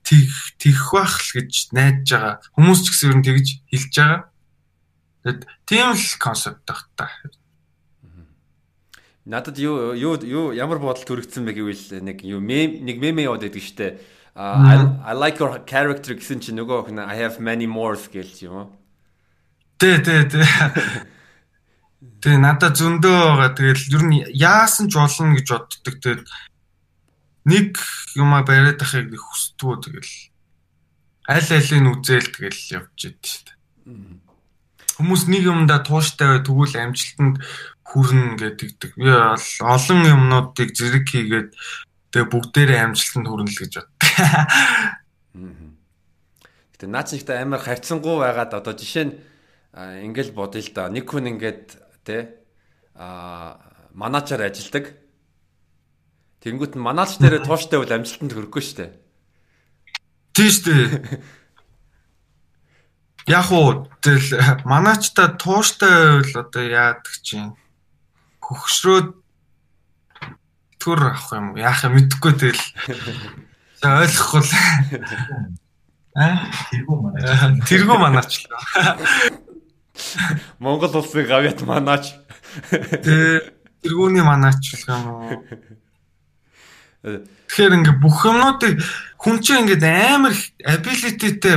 [0.08, 4.20] тих тих бах л гэж найдаж байгаа хүмүүс ч гэсэн ер нь тэгж хэлж байгаа.
[5.28, 7.12] Тэгэд тийм л концепт байх та.
[9.28, 13.44] Надад юу юу юу ямар бодол төрөгдсөн бэ гэвэл нэг юу мем нэг меме яваад
[13.44, 14.00] байдаг штэ.
[14.32, 18.68] I like your character гэсэн чинь нөгөө хүн I have many more skills юм уу?
[19.76, 20.40] Тэ тэ тэ.
[21.98, 23.50] Тэ надад зөндөө байгаа.
[23.58, 25.94] Тэгэл ер нь яасан ч болно гэж боддог.
[25.98, 26.22] Тэгээд
[27.48, 27.74] нэг
[28.14, 30.12] юма бариад ахыг нэг хүсдгүү тэгэл
[31.26, 33.50] аль алийг үзээл тэгэл явж идэв.
[34.98, 37.42] Хүмүүс нэг юмдаа тууштай бай тэгвэл амжилтанд
[37.82, 38.94] хүрнэ гэдэг.
[38.94, 41.50] Би олон юмнуудыг зэрэг хийгээд
[42.14, 44.02] тэгээ бүгдээрээ амжилтанд хүрнэ л гэж боддог.
[46.78, 49.14] Гэтэ наач ихтэй амар харьцангуй байгаад одоо жишээ нь
[49.74, 50.90] ингээл бодъё л да.
[50.90, 52.40] Нэг хүн ингээд тэ
[52.96, 53.60] а
[53.92, 54.96] манаачаар ажилдаг.
[56.40, 58.90] Тэнгүүт нь манаач дээрээ тууштай бол амжилтанд хүрэхгүй шүү дээ.
[60.32, 61.20] Тийм шүү дээ.
[63.38, 64.24] Яг уу тэл
[64.64, 67.52] манаачта тууштай байвал одоо яадаг чинь
[68.40, 69.08] хөгшрөөд
[70.80, 72.64] төр авах юм яах юм мэдэхгүй тэгэл.
[73.84, 74.52] Ойлгохгүй л
[76.16, 77.68] аа тэргүү манаач.
[77.68, 78.48] Тэргүү манаач л
[80.62, 82.14] Монгол улсын гавьяат манаач
[83.82, 85.28] тэргүүний манаач л юм уу
[87.02, 88.82] Тэгэхээр ингээ бүх юмнуудыг
[89.22, 90.34] хүн чинь ингээд амар
[90.66, 91.56] abilityтэй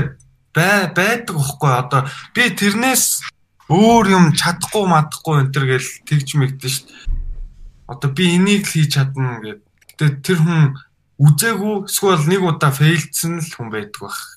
[0.54, 2.02] бай байдаг байхгүй одоо
[2.38, 3.26] би тэрнээс
[3.72, 7.10] өөр юм чадахгүй мадахгүй энэ төр гэл тэгж мэгдэн дээ.
[7.90, 9.62] Одоо би энийг л хийж чадна гэд.
[9.98, 10.62] Гэтэ тэр хүн
[11.18, 14.31] үзээгүй эсвэл нэг удаа фейлдсэн л хүн байдаг байх.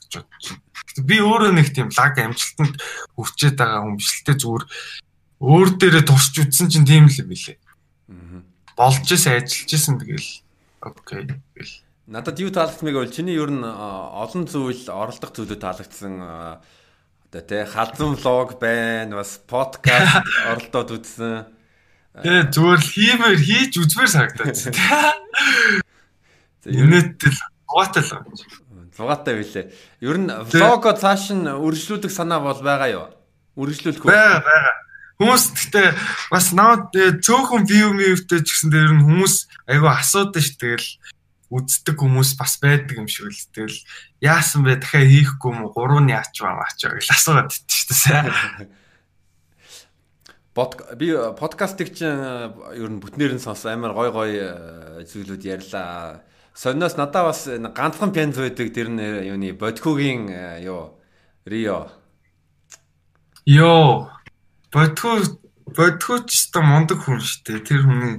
[1.03, 2.79] Би өөрөө нэг тийм лаг амжилтанд
[3.19, 4.65] хүрчээд байгаа хүн биш л те зүгээр
[5.43, 7.59] өөр дээрээ турш үзсэн чинь тийм л юм билээ.
[8.79, 10.31] Болж исэн ажиллаж исэн тэгэл
[10.83, 11.75] окей гэл.
[12.07, 18.15] Надад юу таалагдмыг бол чиний ер нь олон зүйл оролдох зүйлүүд таалагдсан одоо тий халзан
[18.15, 21.49] влог байна бас подкаст оролдоод үзсэн.
[22.15, 24.55] Тэгээ зүгээр л хиймээр хийж үзмээр санагдаад.
[26.71, 28.31] Юнэтэл зугаатай л байна.
[28.95, 29.67] Зугаатай билээ.
[30.01, 33.07] Ер нь влого цааш нь үргэлжлүүлэх санаа бол байгаа юу?
[33.59, 34.11] Үргэлжлүүлэх үү?
[34.11, 34.73] Бага бага.
[35.19, 35.89] Хүмүүс гэхдээ
[36.31, 39.35] бас наад цөөхөн view view-тэй ч гэсэн дээр нь хүмүүс
[39.71, 40.91] айгүй асуудаг ш тэгэл
[41.55, 43.79] үздэг хүмүүс бас байдаг юм шиг л тэгэл
[44.19, 48.27] яасан бэ дахиад хийхгүй юм уу гурван яач байгаа ч гэж асууад байт ш тэ.
[50.99, 52.15] Би подкастыг чинь
[52.79, 54.31] ер нь бүтнээр нь сонс амар гой гой
[55.03, 56.23] зүйлүүд ярьлаа
[56.55, 60.95] Сонноос надаа бас ганцхан пянз байдаг тэр нь юуны Бодкугийн э, юу
[61.45, 61.91] Рио.
[63.45, 64.11] Йоо.
[64.73, 65.19] Бодку
[65.67, 67.67] Бодкуч ч мундаг хүн шүү дээ.
[67.67, 68.15] Тэр хүний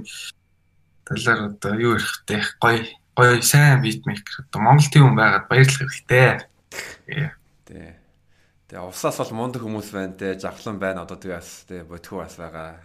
[1.08, 2.44] талаар одоо юу ярих вэ?
[2.60, 2.76] Гой
[3.16, 4.46] гой сайн битмейкер.
[4.46, 6.46] Одоо Монгол тийм хүн байгаад баярлах хэрэгтэй.
[7.66, 7.96] Тий.
[8.68, 10.38] Тэгээ усаас бол мундаг хүмүүс байна те.
[10.38, 12.78] Завхлан байна одоо тэгээс те Бодку бас байгаа.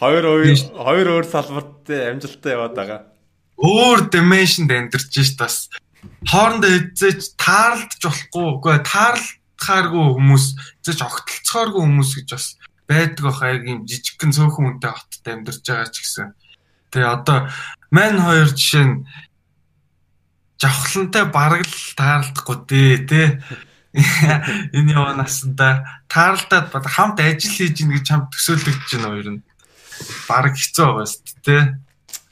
[0.00, 0.24] Хоёр
[0.70, 3.00] хоёр өөр салбарт амжилттай яваад байгаа.
[3.58, 5.66] Өөр dimension амьдарч шít бас
[6.30, 10.44] хоорондоо эзэж таарлаж болохгүй үгүй таарлахааргүй хүмүүс
[10.86, 12.46] эзэж огтлцохооргүй хүмүүс гэж бас
[12.86, 16.28] байдаг бах яг юм жижигхэн цөөхөн үнтэй хотод амьдарч байгаа ч гэсэн.
[16.94, 17.38] Тэгээ одоо
[17.90, 19.04] мань хоёр жишээ нь
[20.62, 23.26] жавхлантай бараг л таарлахгүй дээ тий
[24.76, 29.42] энэ яваа насанда таарлаад бод хамт ажил хийж ийн гэж хамт төсөөлөгдөж байна хоёр нь.
[30.30, 31.64] Бараг хэцүү байгаа шүү дээ.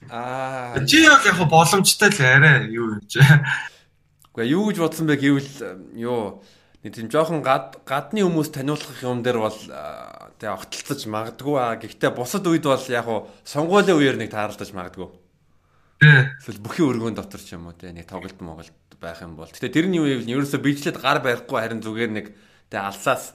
[0.07, 0.79] Аа.
[0.87, 3.19] Чи яг яг боломжтой л арай юу юм чи.
[3.19, 5.53] Гэхдээ юу гэж бодсон бэ гэвэл
[5.99, 6.47] юу
[6.87, 9.59] нэг тийм жоохон гад гадны хүмүүс таниулах юм дээр бол
[10.39, 11.75] тэгээ огтлцож магадгүй аа.
[11.75, 15.11] Гэхдээ бусад үед бол яг хуу сонгуулийн үеэр нэг таарлаж магадгүй.
[15.99, 16.31] Тий.
[16.39, 19.49] Эсвэл бүхий өргөн дотор ч юм уу те нэг тоглолт моголт байх юм бол.
[19.49, 22.27] Гэтэ тэрний үеийг нь ерөөсө бичлээд гар барихгүй харин зүгээр нэг
[22.71, 23.35] тэг алсаас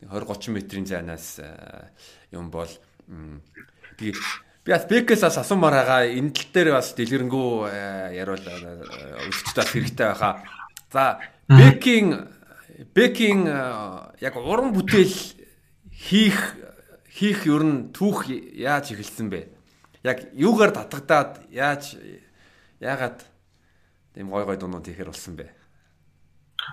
[0.00, 1.92] 20 30 метрийн зайнаас э,
[2.32, 2.70] юм бол
[4.00, 4.16] тэгээ
[4.64, 8.44] би бас Бекээс бас асуумаар байгаа энэ тал дээр бас дэлгэрэнгүй э, яриул
[9.28, 10.44] өсчд бас хэрэгтэй байхаа.
[10.92, 12.28] За Бекийн
[12.96, 13.44] Бекийн
[14.20, 15.16] яг уран бүтээл
[15.92, 16.56] хийх
[17.12, 19.48] хийх ер нь түүх яаж эхэлсэн бэ?
[20.00, 22.00] Яг юугаар татгадаад яаж
[22.80, 23.28] яагаад
[24.14, 25.46] Тийм гой гой дуунууд хийхэр болсон бэ?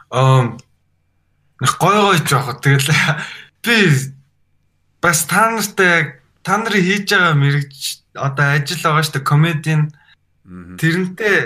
[0.09, 0.57] Аа
[1.77, 2.57] гой гой жоох.
[2.61, 2.89] Тэгэл
[3.61, 3.75] би
[5.01, 7.77] бас та нартай та нарын хийж байгаа мэрэгч
[8.17, 9.83] одоо ажил байгаа шүү дээ комедийн
[10.81, 11.37] тэрнтэй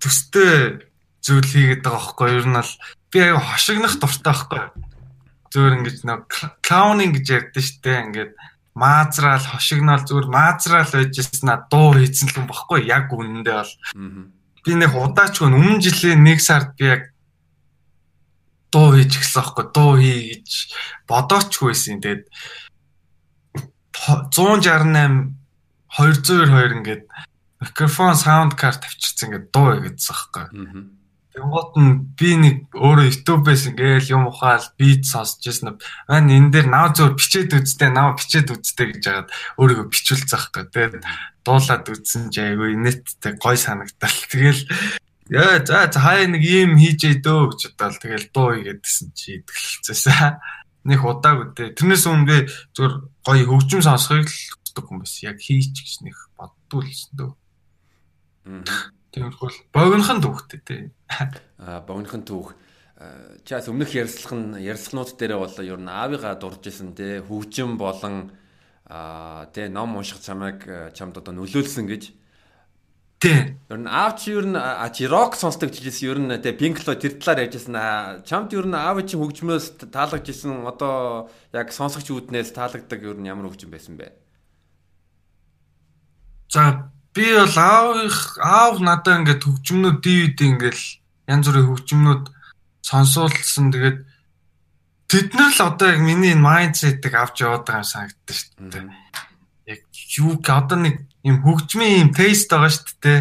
[0.00, 0.88] төстэй
[1.20, 2.40] зүйл хийгээд байгаа байхгүй юу?
[2.40, 2.72] Ер нь бол
[3.12, 4.72] би аяа хошигнох дуртай байхгүй юу?
[5.52, 6.22] Зүгээр ингэж нэг
[6.64, 8.04] клаунинг гэж ярьдэн шүү дээ.
[8.08, 8.32] Ингээд
[8.72, 13.74] маазраал хошигнол зүгээр маазраал байжснаа дуу хийцэн л юм багхгүй яг үнэндээ бол.
[13.98, 14.39] Аа
[14.70, 17.10] би нэг удаачгүй өмнө жилийн нэг сард би яг
[18.70, 20.50] дуу хийж гисэн аахгүй дуу хий гэж
[21.10, 21.98] бодоочгүйсэн.
[21.98, 22.30] Тэгээд
[23.98, 25.34] 168
[25.90, 27.02] 202 ингээд
[27.58, 30.46] микрофон саунд карт авчирсан ингээд дуу хийгээдсэн аахгүй.
[31.40, 35.80] Тэнгуут нь би нэг өөрөө YouTube-ээс ингээл юм ухаал бит сонсож ирсэн.
[36.04, 40.68] Мань энэ дээр нав зөөр бичээд үзтээ, нав бичээд үзтээ гэж хагаад өөрийгөө бичүүлцэх аахгүй.
[40.68, 41.00] Тэгээд
[41.40, 44.18] дуулаад үзсэн чи айгүй инээдтэй гой санагдал.
[44.28, 44.68] Тэгэл
[45.32, 50.36] яа за хаяа нэг юм хийжээ дөө гэж бодоол тэгэл дуу хийгээдсэн чи идгэлцээсэн.
[50.84, 51.72] Нэг удаагүй дээ.
[51.72, 55.32] Тэрнээс өмнө зүгээр гоё хөгжим сонсохыг л хүсдэг юм байсан.
[55.32, 57.32] Яг хийч гэж нэг боддгоолсэн дөө.
[59.10, 60.82] Тэгвэл богинохон түүхтэй тий.
[61.58, 62.54] Аа богинохон түүх.
[63.42, 68.30] Чаас өмнөх ярьслах нь ярьслахнууд дээр бол ер нь аавыгаа дурж исэн тий хөгжим болон
[68.86, 70.62] аа тий ном унших чамайг
[70.94, 72.14] чамд одоо нөлөөлсөн гэж.
[73.18, 73.58] Тий.
[73.66, 74.54] Ер нь аав чи ер нь
[74.94, 78.22] чи рок сонсдог жилээс ер нь тий Pink Floyd тэр талаар ярьжсэн.
[78.22, 83.26] Чамд ер нь аав чи хөгжмөөс таалагдж исэн одоо яг сонсогч үүднээс таалагддаг ер нь
[83.26, 84.14] ямар хөгжим байсан бэ?
[86.46, 90.84] За би бол аавынх аав надаа ингээд хөгжмнүүд DVD ингээл
[91.26, 92.24] янз бүрийн хөгжмнүүд
[92.86, 93.98] сонсуулсан тэгээд
[95.10, 98.86] тэд нар л одоо яг миний энэ майндсетийг авч яваад байгаа юм санагддаг шүү дээ.
[99.74, 99.82] Яг
[100.22, 100.96] юу одоо нэг
[101.26, 103.20] юм хөгжмийн юм тест байгаа шүү дээ.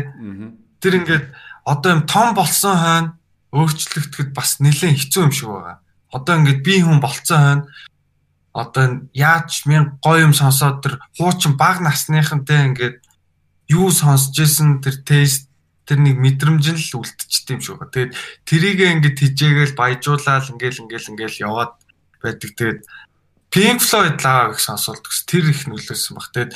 [0.79, 1.25] Тэр ингээд
[1.65, 3.09] одоо юм том болсон хойно
[3.49, 5.81] өөрчлөгдөд бас нэлээд хэцүү юм шиг байгаа.
[6.13, 7.65] Одоо ингээд би хүн болцсон хойно
[8.53, 12.97] одоо яаж мен гоё юм сонсоод тэр хуучин баг насныхантай ингээд
[13.69, 15.49] юу сонсч исэн тэр тест
[15.85, 17.93] тэр нэг мэдрэмж нь л үлдчихсэн юм байна.
[17.93, 18.13] Тэгээд
[18.45, 21.73] тэрийг ингээд хижээгээл баяжуулаад ингээл ингээл ингээл яваад
[22.21, 22.49] байдаг.
[22.53, 22.79] Тэгээд
[23.49, 26.29] Pink Floyd лаа гэх сонсолт гэс тэр их нөлөөсөн баг.
[26.29, 26.53] Тэгээд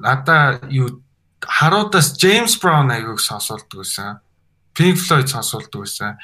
[0.00, 1.04] надаа юу
[1.44, 4.24] харуудаас James Brown аягүй сонсолдог гэсэн.
[4.72, 6.16] Pink Floyd сонсолдог гэсэн.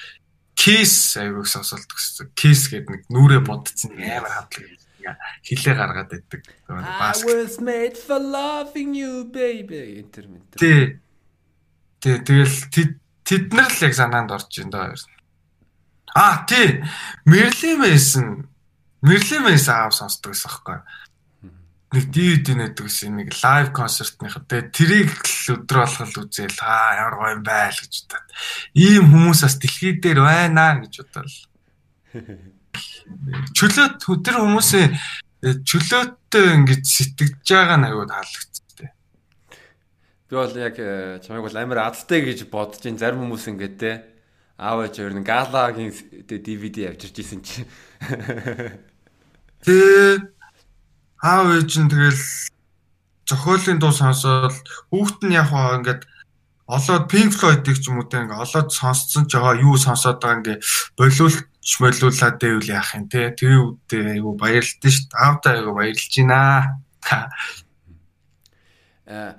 [0.57, 2.33] Kiss аягүй сонсолдог гэсэн.
[2.33, 4.86] Kiss гэдэг нэг нүрэ бодцсон амар хадлаг
[5.45, 6.42] хилээ гаргаад байдаг.
[6.69, 10.57] I was made for loving you baby интермент.
[10.59, 10.99] Тий.
[12.01, 12.57] Тий тэгэл
[13.23, 14.95] тэд нар л яг санаанд орж ин доо.
[16.14, 16.83] Аа тий.
[17.25, 18.49] Merlin Mason
[19.03, 20.79] Merlin Mason аав сонсдог байсан байхгүй.
[21.95, 24.42] Нэг DVD нэдэг гэсэн нэг лайв концертных.
[24.51, 28.27] Тэгээ тэрийг л өдрө болгол үзээл аа ямар гоё юм байл гэж бодоод.
[28.75, 31.31] Ийм хүмүүс бас дэлхий дээр байна гэж бодоод.
[33.57, 33.87] Чөлөө
[34.23, 34.87] тэр хүмүүсээ
[35.67, 38.91] чөлөөтэй ингэж сэтгэж байгаа нь аюул таалагдсан.
[40.27, 43.93] Би бол яг э, чамайг бол амар адтай гэж бодож ин зарим хүмүүс ингэдэг те
[44.59, 45.93] аав ээж хоёр нь галагийн
[46.27, 47.62] DVD авчирч исэн чи.
[49.62, 49.77] Тэ
[51.21, 52.23] аав ээж нь тэгэл
[53.29, 54.57] зохиолын дуу сонсоод
[54.91, 56.03] хүүхэд нь яг хаа ингээд
[56.67, 60.39] олоод Pink Floyd-ыг ч юм уу те ингээ олоод сонсцсон ч байгаа юу сонсоод байгаа
[60.41, 60.59] ингээ
[60.99, 61.37] болиулч
[61.83, 66.79] болиулаад байвал яах юм те тэр үедээ айгу баярлалтай шүү дээ аавдаа айгу баярлж байна
[69.07, 69.35] э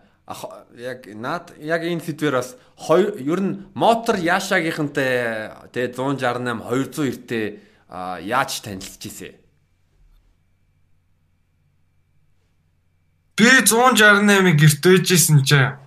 [0.76, 2.60] яг наад яг энэ сэдвэр бас
[3.16, 7.46] ер нь мотор яашаагийнхантай тэгээ 168 290-тэй
[8.28, 9.40] яаж танилцж ийсэ?
[13.40, 15.80] Би 168-ыг гэрт үйжсэн чинь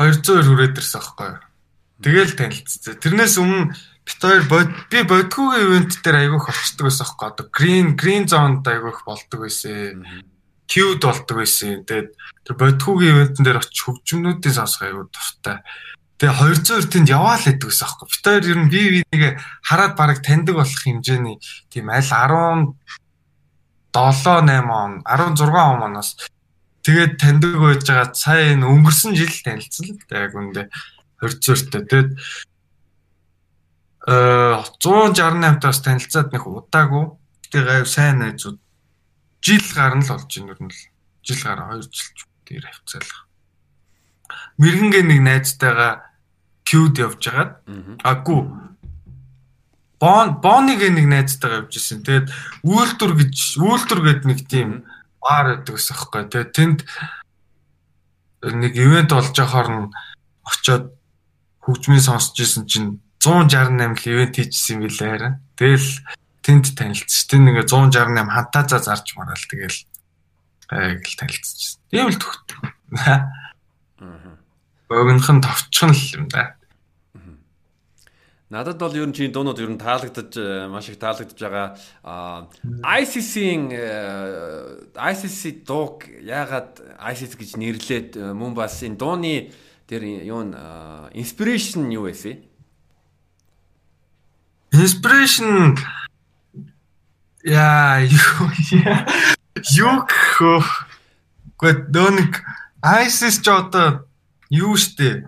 [0.00, 1.36] 200 хүрээд ирсэн аахгүй.
[2.00, 2.96] Тэгэл танилцсан.
[2.96, 3.76] Тэрнээс өмнө
[4.10, 4.42] бит хоёр
[4.90, 7.26] би бодгоогийн ивент дээр айгүйх очдөг байсан аахгүй.
[7.30, 10.02] Одоо green green zone-д айгүйх болдог байсан.
[10.66, 11.86] Queued болдог байсан.
[11.86, 12.10] Тэгээд
[12.42, 15.62] тэр бодгоогийн ивентэн дээр очиж хөгжмнүүдийн сонсох айгүй дуртай.
[16.18, 18.06] Тэгээ 200 тэнд яваал гэдэг байсан аахгүй.
[18.10, 21.38] Бит хоёр ер нь бие биенийг хараад бараг таньдаг болох хэмжээний
[21.70, 22.74] тийм аль 10
[23.92, 26.16] 7 8 он 16 он оноос
[26.86, 30.70] тэгээд таньдаг байж байгаа сая энэ өнгөрсөн жил танилцсан л яг үндэ
[31.20, 32.10] 20-тэй тэгээд
[34.10, 37.14] э 168-таас танилцаад нэг удаагүй.
[37.50, 38.58] Тэгээд гайв сайн найзууд.
[39.38, 40.80] Жил гарна л болж байна юм л.
[41.22, 43.30] Жил гараа 2 жил дээр хавцаалах.
[44.58, 45.92] Мэрэгэнгээ нэг найзтайгаа
[46.66, 47.52] кьюд явж хагаад.
[48.02, 48.42] Аггүй.
[50.00, 52.02] Бон Боныг нэг найзтайгаа явж исэн.
[52.02, 52.28] Тэгээд
[52.66, 54.90] үйлдвэр гэж үйлдвэр гэдэг нэг тийм
[55.22, 56.26] баар байдаг ус аахгүй.
[56.26, 56.78] Тэгээд тэнд
[58.42, 59.86] нэг ивент болж байхаар нь
[60.42, 60.94] очиод
[61.62, 65.34] хөгжмийн сонсч исэн чинь 168 л ивент хийжсэн юм билээ харин.
[65.60, 65.88] Тэгэл
[66.40, 67.28] тэнд танилцчих.
[67.28, 69.78] Тэнд ингээ 168 хантаазаа зарж мараал тэгэл
[70.72, 71.80] айг л танилцчихсан.
[71.92, 72.48] Тийм л төгт.
[72.96, 73.28] Аа.
[74.88, 76.56] Богинох нь товчхон л юм да.
[78.50, 81.78] Надад бол ер нь чинь дуунууд ер нь таалагдаж э, маш их таалагдж байгаа.
[82.82, 89.54] ICC-ийн э, ICC дууг яагаад ICC гэж нэрлээд э, мөн бас энэ дууны
[89.86, 90.58] тэр юу н
[91.14, 92.42] inspiration юу байсан?
[94.72, 95.76] Inspiration.
[97.42, 100.06] Яа юу?
[100.38, 100.62] Хөө.
[101.60, 102.32] Гэхдээ нөө нэг
[102.80, 104.06] ISIS ч одоо
[104.48, 105.26] юу штэ?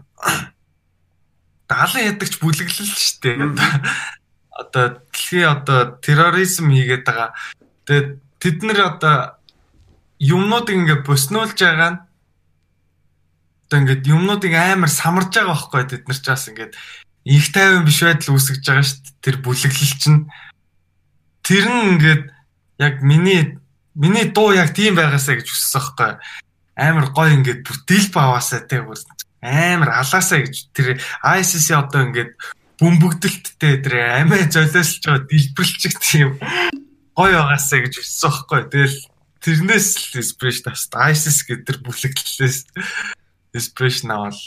[1.68, 3.50] Даалан ядагч бүлэглэл дээ.
[4.52, 7.34] Одоо дэлхийн одоо терроризм хийгээд байгаа.
[7.88, 9.42] Тэгээд тэд нэр одоо
[10.22, 12.00] юмнуудыг ингээд боснуулж байгаа нь
[13.66, 16.76] одоо ингээд юмнуудыг амар самарж байгаа байхгүй тэд нар ч бас ингээд
[17.24, 19.20] их тайван биш байдал үүсгэж байгаа шүү дээ.
[19.22, 20.20] Тэр бүлэглэл чинь
[21.42, 22.24] тэр нь ингээд
[22.78, 23.58] яг миний
[23.94, 26.10] миний дуу яг тийм байгаасаа гэж хүссэн байхгүй
[26.76, 28.96] амар гоё ингээд бүтэл баваасаа те бүр
[29.42, 32.32] амар алаасаа гэж тэр ISIS одоо ингээд
[32.80, 36.40] бөмбөгдөлттэй тэр амиа золиослж байгаа дэлбэрлчих тийм
[37.12, 38.60] гоё байгаасаа гэж хүссэн байхгүй.
[38.72, 38.98] Тэгэл
[39.44, 41.00] тэрнээс л inspiration авсан.
[41.12, 42.58] ISIS гэдэг тэр бүлэглэлээс
[43.52, 44.40] inspiration авал.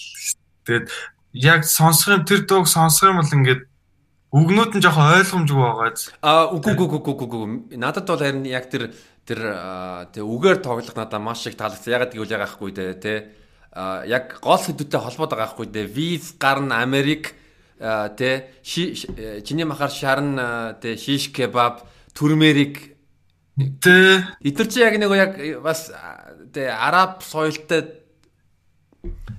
[0.65, 0.89] Тэгээд
[1.35, 3.61] яг сонсох юм тэр дууг сонсох юм бол ингээд
[4.31, 6.11] үгнүүд нь жоохон ойлгомжгүй байгааз.
[6.23, 7.43] Аа үгүй үгүй үгүй үгүй.
[7.75, 8.95] Надад бол харин яг тэр
[9.27, 9.39] тэр
[10.15, 11.91] тэг үгээр тоглох надад маш их таалагдсан.
[11.91, 13.19] Ягаад гэвэл яг ахгүй дээ тий
[13.75, 15.87] яг гол сэдвүүтэй холбоод байгаа байхгүй дээ.
[15.91, 17.35] Виз гарна Америк
[17.79, 20.39] тэ чиний махаар шарн
[20.79, 21.83] тэ шиш кебаб
[22.15, 22.95] турмерик
[23.83, 25.91] тэ эдгээр чи яг нэг яг бас
[26.55, 28.04] тэ араб соёлтой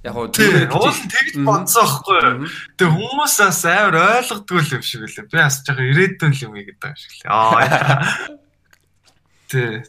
[0.05, 2.51] яг уу тэр уул тэгж бодсон байхгүй.
[2.79, 5.29] Тэг хүмүүс бас амар ойлгодгүй юм шиг үлээ.
[5.31, 7.31] Би бас жоохон ирээдүйн юм гэдэг юм шиг лээ.
[7.31, 8.03] Аа.
[9.51, 9.87] Тэ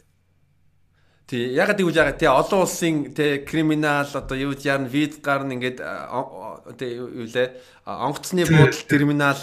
[1.28, 5.84] Тий, ягаад гэвэл ягаад тий олон улсын тий криминал одоо юу яарн виз гарна ингээд
[6.80, 7.52] тий юу лээ
[7.84, 9.36] онгоцны буудал терминал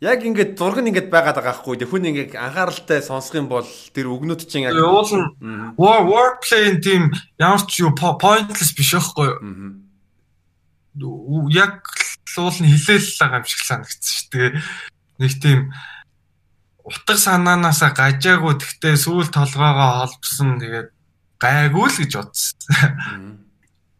[0.00, 1.82] яг ингээд зураг нь ингээд байгаад байгаа хгүй.
[1.82, 5.26] Хүн ингээд анхааралтай сонсох юм бол тэр өгнөд чинь яг уул нь
[5.74, 9.26] wordplay тийм ямар ч юу pointless биш байхгүй
[11.02, 11.50] юу?
[11.50, 11.82] Яг
[12.38, 14.50] уул нь хилээл байгаа юм шиг санагдсан шүү дээ.
[15.18, 15.60] Нэг тийм
[16.86, 20.88] утга санаанаасаа гажаагүй тэгтээ сүүл толгоогоо холбосон тэгээд
[21.42, 23.42] гайгүй л гэж бодсон.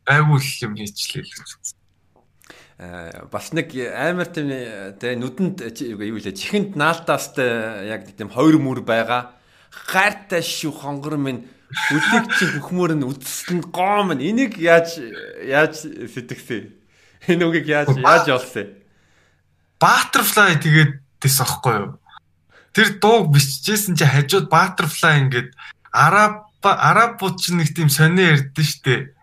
[0.06, 1.77] Гайгүй л юм хийчлээ л гэж бодсон.
[2.78, 4.54] Аа бас нэг амар тийм
[5.02, 9.34] тэ нүдэнд юу вэ чихэнд наалтаас яг тийм хоёр мөр байгаа.
[9.90, 11.42] Гайртай шүү хонгор минь
[11.90, 14.94] үлийг чи бүхмөр нь үдсэнд гоом нь энийг яаж
[15.42, 16.70] яаж сэтгэсэ?
[17.26, 18.78] Энэ үгийг яаж яаж олсон?
[19.82, 21.90] Butterfly тэгээд тэс ахгүй юу?
[22.72, 25.50] Тэр дууг биччихсэн чи хажууд Butterfly ингээд
[25.92, 29.17] араб арабууд ч нэг тийм сонио ярьдэн штэ.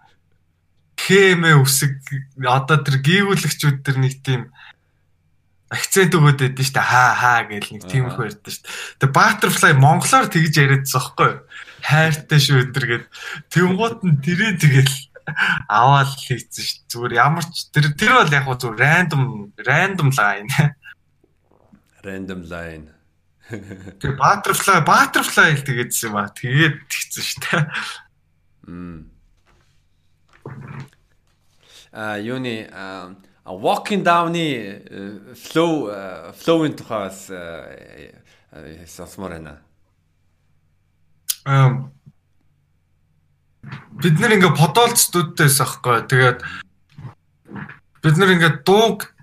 [1.05, 2.01] Хэмэ үсэг
[2.41, 4.49] одоо тэр гүйгүүлэгчүүд тэр нэг тийм
[5.69, 8.69] акцент өгөөд байдэн штэ хаа хаа гэл нэг тиймэрхүү ярьдэн штэ.
[9.01, 11.41] Тэгээ Butterfly монголоор тэгж яриадсан байхгүй юу?
[11.85, 13.05] Хайртай шүү өдр гэд.
[13.53, 14.95] Тэнгуут нь тэрээ тэгэл
[15.69, 16.71] аваад хийцэн ш.
[16.89, 19.23] Зүгээр ямар ч тэр тэр бол яг зүгээр random
[19.61, 20.49] random line.
[22.05, 22.85] Random line.
[23.49, 26.29] Тэгээ butterfly butterfly л тэгээдсэн ба.
[26.29, 27.33] Тэгээд тэгсэн ш.
[28.69, 29.09] Мм.
[31.95, 32.67] Юуны
[33.45, 35.87] walking down-ы flow
[36.35, 37.31] flow-ын тухаас
[38.87, 39.61] сонсмоор байна.
[41.45, 41.95] Эм
[43.95, 46.03] бид нэр ингээ подолц студитэйс ахгүй.
[46.09, 46.39] Тэгээд
[48.03, 49.15] бид нэр ингээ дууг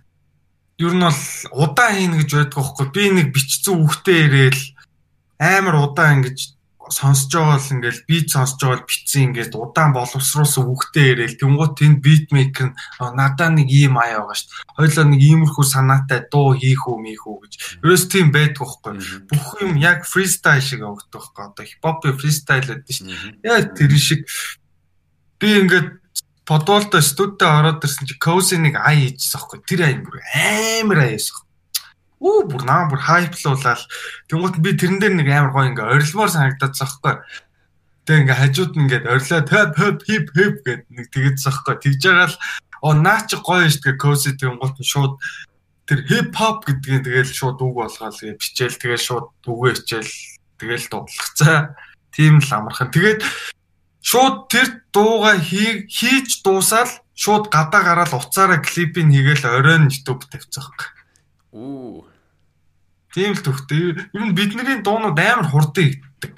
[0.81, 1.21] ер нь бол
[1.53, 2.87] удаан хийнэ гэж байдгаа байхгүй.
[2.89, 4.63] Би нэг бичсэн үгтэй ирээл
[5.39, 6.57] амар удаан ингэж
[6.93, 11.75] сонсож байгаа л ингээл бит сонсож байгаа л битсэн ингээд удаан боловсруулсан үгтэй ирээл тэнгуут
[11.81, 14.77] тэнд битмейкер надаа нэг ийм аяа байгаа шүү дээ.
[14.77, 17.53] Хоёлоо нэг иймэрхүү санаатай дуу хийх үү мийх үү гэж.
[17.81, 18.93] Ерөөс тийм байдгүй байхгүй.
[19.33, 21.43] Бүх юм яг фристайл шиг өгдөг байхгүй.
[21.49, 23.49] Одоо хипхопын фристайл гэдэг шүү дээ.
[23.49, 24.29] Яг тэр шиг
[25.41, 26.03] би ингээд
[26.45, 31.43] подволто студид ороод ирсэн чи коси нэг ай хийчихсэн аахгүй тэр ай бүр амар аяасан
[32.23, 33.83] Үу бүр наа бүр хайплуулаад
[34.31, 37.19] тэнгуут би тэрэн дээр нэг амар гоё ингээ орилмоор санагдаад захгүй.
[38.07, 41.75] Тэг ингээ хажууд нь ингээ орилоо төп төп хип хип гэд нэг тэгээд захгүй.
[41.83, 42.39] Тэгж байгаа л
[42.87, 45.19] оо наа чи гоё штэ коси тэнгуут нь шууд
[45.91, 50.15] тэр хип хоп гэдгийг тэгэл шууд үг болгоол гээ бичээл тэгэл шууд үгээ хичээл
[50.63, 51.75] тэгэл дуудлахцаа.
[52.15, 52.95] Тийм л амархан.
[52.95, 53.27] Тэгээд
[53.99, 60.71] шууд тэр дууга хийж дуусаад шууд гадаа гараад уцаараа клипийг хийгээл оройн YouTube тавьчих.
[61.51, 62.12] Үу.
[63.13, 64.09] Тийм л төвхтэй.
[64.17, 66.37] Ер нь бидний дуунууд амар хурдан игддэг.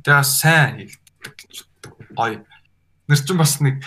[0.00, 1.36] Тэгээ сайн игддэг.
[2.16, 2.40] Гоё.
[3.04, 3.84] Нэр чинь бас нэг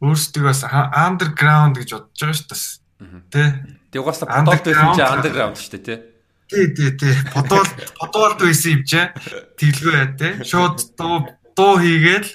[0.00, 3.20] өөрсдөө бас underground гэж бодож байгаа шүү дээ.
[3.28, 3.44] Тэ.
[3.92, 5.96] Тэгээ угаасаа подолт байсан чинь underground шүү дээ, тэ.
[6.48, 7.14] Тий, тий, тий.
[7.36, 9.04] Подолт подолт байсан юм чи.
[9.60, 10.28] Тэглгүй яа, тэ.
[10.48, 12.32] Шууд дуу дуу хийгээл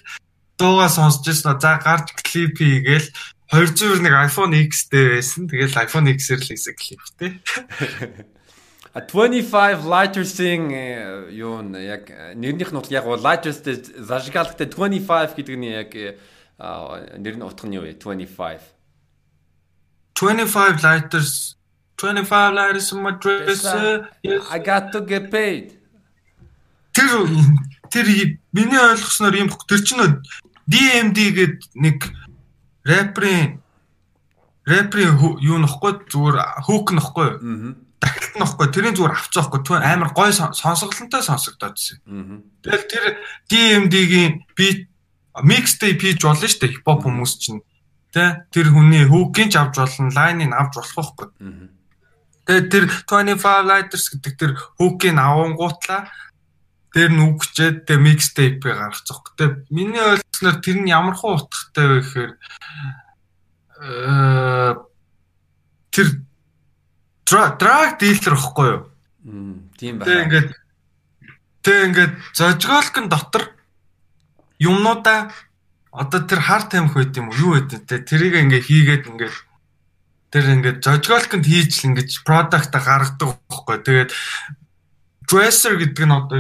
[0.62, 1.58] дуугаа сонсож ирсэн.
[1.58, 3.10] За гарч клип хийгээл
[3.50, 5.50] 201 iPhone X дээр байсан.
[5.50, 7.28] Тэгэл iPhone X-ээр л хийсэн клип те.
[7.42, 8.30] А
[8.94, 10.70] 25 Lighters-ийн
[11.34, 15.90] юу н яг нэрнийх нь утга яг Lighters-тэй зажигалтай 25 гэдэг нь яг
[17.18, 17.98] нэр нь утга нь юу вэ?
[17.98, 18.62] 25.
[20.14, 21.58] 25 Lighters
[21.98, 23.66] 25 Lighters dress.
[23.66, 25.74] I got to get paid.
[26.94, 27.10] Тэр
[27.90, 28.06] тэр
[28.54, 30.22] миний ойлгосноор юм тэр чинь
[30.70, 31.98] DMD гээд нэг
[32.86, 33.58] рэперийн
[34.70, 36.38] рэперийн юу нөхгүй зүгээр
[36.70, 37.30] хүүк нөхгүй.
[37.42, 37.83] Аа.
[38.04, 38.68] Тагталт нөхгүй.
[38.68, 39.60] Тэрийн зүгээр авцаахгүй.
[39.64, 41.98] Түн амар гой сонсголонтой сонсогдоод байсан.
[42.04, 42.44] Аа.
[42.68, 43.06] Тэгэл тэр
[43.48, 44.92] DMD-гийн бит
[45.40, 46.74] mixtape хийж болно шүү дээ.
[46.76, 47.64] Хипхоп хүмүүс чинь.
[48.12, 51.28] Тэ тэр хүний хүүкийн ч авч болно, лайныг авч болох байхгүй.
[52.44, 56.12] Тэгээд тэр 25 lighters гэдэг тэр хүүкийн авангуутлаа
[56.94, 59.18] дээр нь үгчээд тэ микстейп гаргацсан.
[59.18, 62.32] Гэтэ миний ойлгосноор тэр нь ямар хуу утгатай вэ гэхээр
[63.82, 64.74] э,
[65.90, 66.08] тэр
[67.28, 68.82] драг дилер ихгүй юу?
[69.78, 70.08] Тийм байна.
[70.08, 70.50] Тэг ингээд
[71.64, 73.56] тэг ингээд зожиголкын дотор
[74.60, 75.32] юмнуудаа
[75.92, 77.32] одоо тэр хар тамхи байт юм?
[77.32, 79.36] Юу байт те тэрийг ингээд хийгээд ингээд
[80.34, 83.78] тэр ингээд зожиголконд хийж л ингээд продакт гаргадаг байхгүй.
[83.86, 84.12] Тэгээд
[85.30, 86.40] dresser гэдэг нь одоо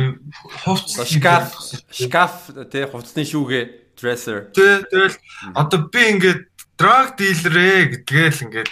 [0.65, 1.55] хувцс шкаф
[1.93, 4.51] шкаф тий хувцсны шүүгээ dresser.
[4.51, 5.15] Тий тэгэл
[5.55, 6.41] одоо би ингээд
[6.75, 8.69] drug dealer ээ гэдгээл ингээд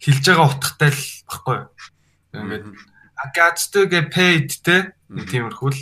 [0.00, 1.58] хэлж байгаа утгатай л баггүй.
[2.34, 2.66] Ингээд
[3.72, 5.80] to get paid тий тиймэрхүү л.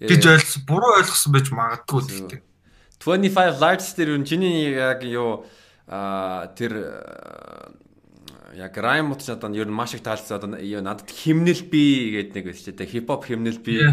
[0.00, 0.62] гэж ойлгосон.
[0.64, 2.40] Буруу ойлгосон байж магадгүй гэхдээ.
[2.98, 5.46] 25 lights дээр юу чиний яг юу
[5.86, 6.72] а тэр
[8.54, 12.34] яг райм утас одоо ер нь маш их таалцсан одоо юу надад химнэл би гэдэг
[12.34, 13.84] нэг байсан ч хип хоп химнэл би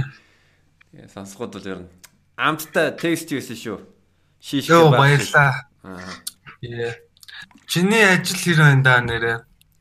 [1.14, 1.90] сонсгоод бол ер нь
[2.36, 3.80] амттай тест байсан шүү.
[4.42, 5.70] Шиш баярлаа.
[5.84, 6.94] Аа.
[7.68, 9.34] Чиний ажил хэр байна да нэрэ?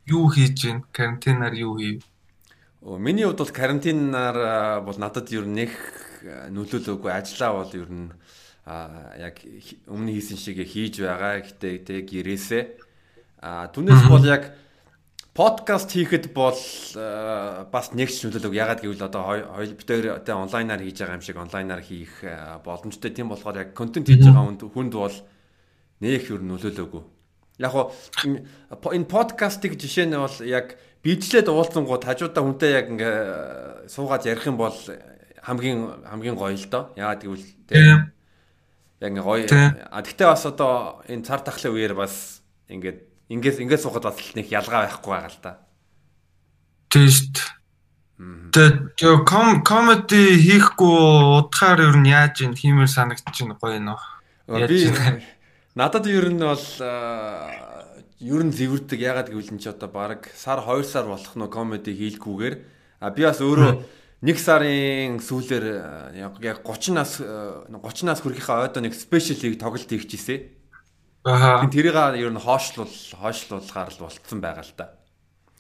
[0.07, 0.85] Юу хийж гин?
[0.93, 2.03] Карантинаар юу хийв?
[2.81, 5.73] Оо миний хувьд бол карантинаар бол надад ер нь нэх
[6.25, 8.09] нөлөөлөөгүй ажиллаа бол ер нь
[8.65, 9.45] а яг
[9.89, 11.45] өмнө хийсэн шигээ хийж байгаа.
[11.45, 12.65] Гэтэ тэг гэрээсээ
[13.45, 14.57] а түнээс бол яг
[15.37, 16.57] подкаст хийхэд бол
[17.69, 19.23] бас нэгч нөлөөлөг ягаад гэвэл одоо
[19.61, 22.25] хоёул битээр одоо онлайнаар хийж байгаа юм шиг онлайнаар хийх
[22.65, 25.17] боломжтой тийм болохоор яг контент хийж байгаа хүнд хүнд бол
[26.01, 27.14] нэх юу нөлөөлөөгүй.
[27.59, 27.93] Яг хоо
[28.91, 30.75] энэ подкастыг жишээ нь бол яг
[31.07, 34.75] бичлээд уулзсангууд хажуудаа хүнтэй яг ингээ суугаад ярих юм бол
[35.39, 36.91] хамгийн хамгийн гоё л доо.
[36.99, 38.11] Яагаад гэвэл тийм
[38.99, 39.47] яг ингээ гоё.
[39.93, 42.99] А тэгтээ бас одоо энэ цар тахлын үеэр бас ингээд
[43.31, 45.53] ингээс ингээс сухад бас нэг ялгаа байхгүй байгаа л да.
[46.91, 48.71] Тийм шүү дээ.
[48.97, 50.97] Тэгээ ком комеди хийхгүй
[51.39, 54.01] удахаар ер нь яаж юм хиймээр санагдчих нь гоё нөө.
[54.67, 54.91] Би
[55.75, 56.67] надад ер нь бол
[58.23, 61.93] ер нь зэвэрдэг ягаад гэвэл энэ ч одоо баг сар 2 сар болох нөө комеди
[61.93, 62.55] хийлгүүгээр
[63.03, 63.73] а би бас өөрөө
[64.25, 65.67] нэг сарын сүүлээр
[66.41, 70.49] яг 30 нас 30 нас хүрэхийнхаа ойдоо нэг спешиал лиг тоглолт хийчихсэн.
[71.29, 71.67] Аа.
[71.69, 72.89] Тэрийг ер нь хоошлуул
[73.21, 74.97] хоошлуулахаар л болцсон байгаа л да.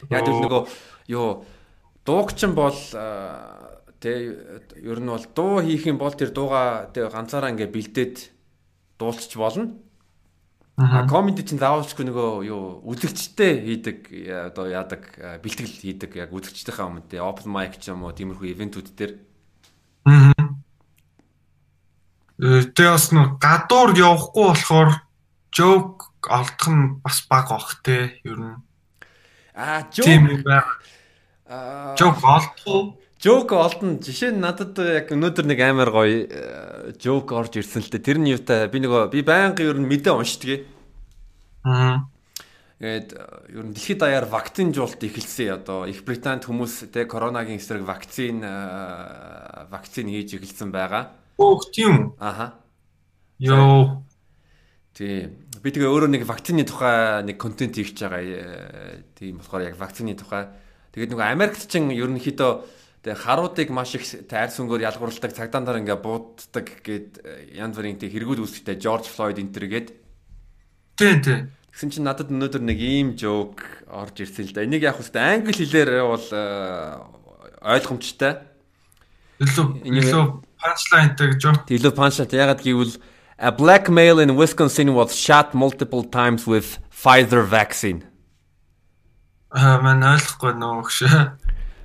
[0.08, 0.62] Яг л нөгөө
[1.12, 1.44] юу
[2.08, 2.76] дуугчин бол
[4.00, 4.12] тэ
[4.80, 8.16] ер нь бол дуу хийх юм бол тэр дууга тэ ганцаараа ингээ бэлдээд
[8.96, 9.83] дуулчих болно.
[10.76, 13.98] А комеди чинь заавалчгүй нөгөө юу үзэгчтэй хийдэг
[14.50, 15.06] одоо яадаг
[15.38, 19.12] бэлтгэл хийдэг яг үзэгчтэйхээ өмнө тий open mic ч юм уу тиймэрхүү ивентүүд дээр.
[20.10, 20.34] Аа.
[22.74, 24.90] Тэгээ бас нөгөө гадуур явахгүй болохоор
[25.54, 28.58] joke олдох нь бас баг бах те ер нь.
[29.54, 30.10] Аа joke.
[30.10, 30.66] Тийм байна.
[31.46, 33.96] Аа joke олдох Жоок олдно.
[34.04, 36.28] Жишээ нь надад яг өнөөдөр нэг амар гоё
[37.00, 38.04] жоок э, орж ирсэн л дээ.
[38.04, 40.68] Тэр нь юутай би нөгөө би байнга ер нь мэдээ уншдаг.
[41.64, 42.04] Аа.
[42.84, 43.16] Тэгээд
[43.48, 45.56] ер нь дэлхийд даяар вакцинжуулалт эхэлсэн.
[45.56, 51.16] Одоо Их Британд хүмүүс те коронагийн эсрэг вакцин э, вакцин хийж эхэлсэн байгаа.
[51.40, 52.20] Өөх тийм?
[52.20, 52.60] Аха.
[53.40, 54.04] Йоо.
[54.92, 55.48] Тийм.
[55.64, 58.20] Би тэгээ өөрөө нэг вакцины тухай нэг контент хийх гэж байгаа.
[58.20, 60.52] Э, тийм болохоор яг вакцины тухай.
[60.92, 66.00] Тэгээд нөгөө Америкт ч ерөнхийдөө Тэгээ харуудыг маш их тайр сүнгөөр ялгуурладаг цагдаан дараа ингээ
[66.00, 69.88] бууддаг гээд э, янз бүрийн тэг хэрэгүүд үүсгэхдээ Жорж Флойд энтер гээд
[70.96, 71.50] Тийм тийм.
[71.74, 74.62] Тэгсэн чинь надад өнөөдөр нэг ийм жоок орж ирсэн л да.
[74.62, 77.02] Энийг яг хөстэй англи хэлээр бол э,
[77.66, 78.38] ойлгомжтой.
[79.42, 80.24] Илүү илүү
[80.62, 81.56] punchline-тэй гэж юу?
[81.66, 82.94] Илүү punchline ягаад гэвэл
[83.42, 88.06] a black male in Wisconsin was shot multiple times with Pfizer vaccine.
[89.50, 90.96] Аа мань ойлгохгүй нөө гэж.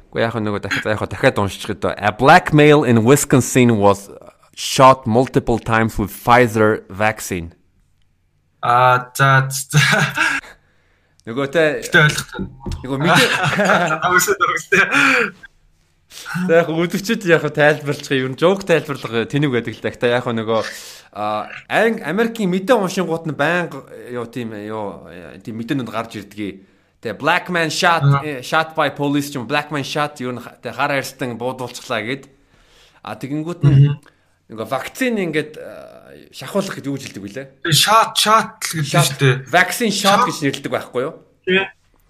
[0.10, 1.93] Уу яг нөгөө дахиад яг дахиад уншчих одоо.
[1.93, 4.10] A black male in Wisconsin was
[4.57, 7.53] shot multiple times with Pfizer vaccine.
[8.62, 9.47] Аа за.
[11.30, 12.30] Нөгөөтэй Гэтэ ойлгох.
[12.82, 13.30] Нөгөө мэдээ.
[14.01, 14.84] Авсаа дөрөвтэй.
[16.49, 18.34] За яг үзэгчд яг тайлбарлах юм.
[18.34, 19.93] Жоок тайлбарлах тэнэг байдаг л да.
[19.93, 20.66] Гэтэ яг нөгөө
[21.14, 25.05] Америкийн мэдээ уншингууд нь байнга юу тийм юу
[25.45, 26.66] тийм мэдээнүүд гарч ирдгийг
[27.00, 30.91] Тэгээ Black Man shot э, shot by police юм Black Man shot юу нэ хар
[30.91, 32.28] хайрстан буудуулчихлаа гэд.
[33.04, 33.95] А тэгэнгүүт нь
[34.52, 35.56] нөгөө вакцины ингээд
[36.36, 37.47] шахуулах гэдэг үг хэлдэг билээ.
[37.72, 39.47] Shot shot гэж шүү дээ.
[39.47, 41.24] Vaccine shot гэж нэрлэдэг байхгүй юу?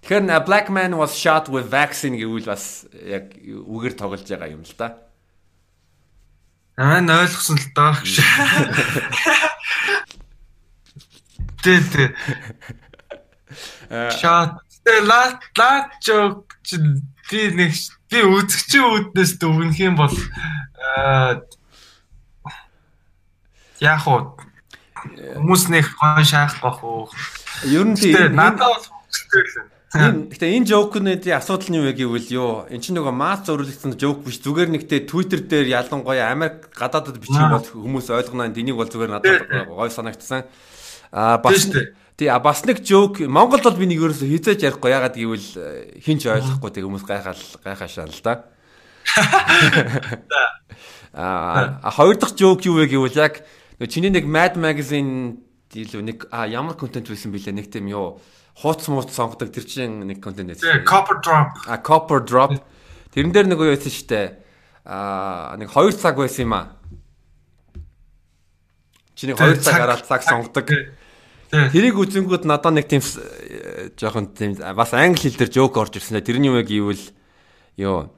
[0.02, 4.74] Тэгэхээр black man was shot with vaccine гэвэл бас яг үгээр тоглож байгаа юм л
[4.74, 4.96] да.
[6.80, 8.24] Аа н ойлгосон л даа гэж.
[11.62, 12.16] Тэ тэ.
[14.16, 16.82] Shot Тэгээ лат лат жок чи
[17.30, 17.70] би нэг
[18.10, 20.10] би үзэгчийн үүднээс дүгнэх юм бол
[23.78, 24.34] яг уу
[25.38, 27.06] хүмүүс нэг хон шаах бах уу.
[27.70, 28.82] Ер нь тийм надад бол
[29.94, 32.50] Гэтэ энэ жоокнуудын асуудал нь юу вэ гэвэл юу?
[32.66, 34.42] Эн чинь нөгөө масс зөрүүлэгдсэн жоок биш.
[34.42, 38.50] Зүгээр нэгтэй Twitter дээр ялангуяа Америк гадаадд бичих бол хүмүүс ойлгоно.
[38.54, 40.46] Энийг бол зүгээр надад гой санагдсан.
[41.10, 41.66] Аа бас
[42.20, 46.04] Тий а бас нэг жоок Монголд бол би нэг ерөөсө хизээж ярихгүй ягаад гэвэл э,
[46.04, 48.44] хинч ойлгохгүй тэг хүмүүс гайхал гайхашаа л да.
[51.16, 53.40] А хоёр дахь жоок юу вэ гэвэл яг
[53.88, 55.40] чиний нэг Mad Magazine
[55.72, 58.20] илүү нэг а ямар контент байсан бэлээ нэг тийм юу
[58.52, 60.84] хууц мууц сонгодог тэр чинь нэг контент байсан.
[60.84, 61.56] Copper drop.
[61.64, 62.52] А copper drop.
[63.16, 64.44] Тэрэн дээр нэг юу байсан штэ.
[64.84, 66.76] аа нэг 2 цаг байсан юм аа.
[69.16, 70.68] Чиний 2 цаг гараад цаг сонгодог.
[71.50, 73.02] Тэрийг үзэнгүүд надад нэг тийм
[73.98, 76.22] жоохон тийм бас англи хэл дээр жоок орж ирсэн.
[76.22, 77.02] Тэрний юм яг ивэл
[77.74, 78.10] ёо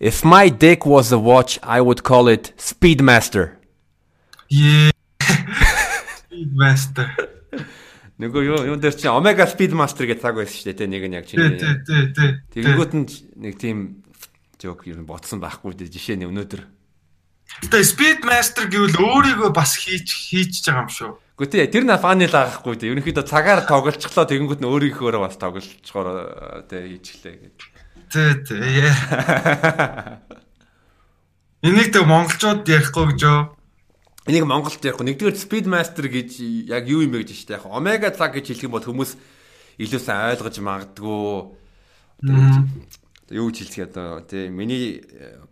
[0.00, 3.56] If my dick was a watch, I would call it Speedmaster.
[4.50, 4.90] Yeah.
[6.28, 7.08] Speedmaster.
[8.20, 10.90] Нөгөө юу юу дээр чи Omega Speedmaster гэж цаг байсан шүү дээ.
[10.92, 11.56] Нэг нь яг чиний.
[11.56, 12.30] Тий, тий, тий.
[12.52, 13.06] Тэгэнгүүт нь
[13.38, 14.04] нэг тийм
[14.60, 15.88] жоок юу ботсон байхгүй дээ.
[15.88, 16.62] Жишээ нь өнөөдөр.
[17.64, 21.10] Гэтэ Speedmaster гэвэл өөрийгөө бас хийж хийж байгаа юм шүү.
[21.34, 22.94] Гэхдээ тэр на фаны л аахгүй дээ.
[22.94, 27.70] Ерөнхийдөө цагаар тоглолцохлоо тэгэнгүүт нь өөрийнхөө бас тоглолцохоор тий хийчихлээ гэдэг.
[28.14, 28.86] Тий, тий.
[31.66, 33.50] Энийг тэг монголчууд ярихгүй гэж юу?
[34.30, 35.10] Энийг монголд ярихгүй.
[35.10, 36.38] Нэгдүгээр Speedmaster гэж
[36.70, 37.58] яг юу юм бэ гэж штэ.
[37.58, 39.18] Яг Omega цаг гэж хэлэх юм бол хүмүүс
[39.82, 41.50] илүү сайн ойлгож магадгүй.
[43.34, 45.02] Юу гэж хэлэх одоо тий миний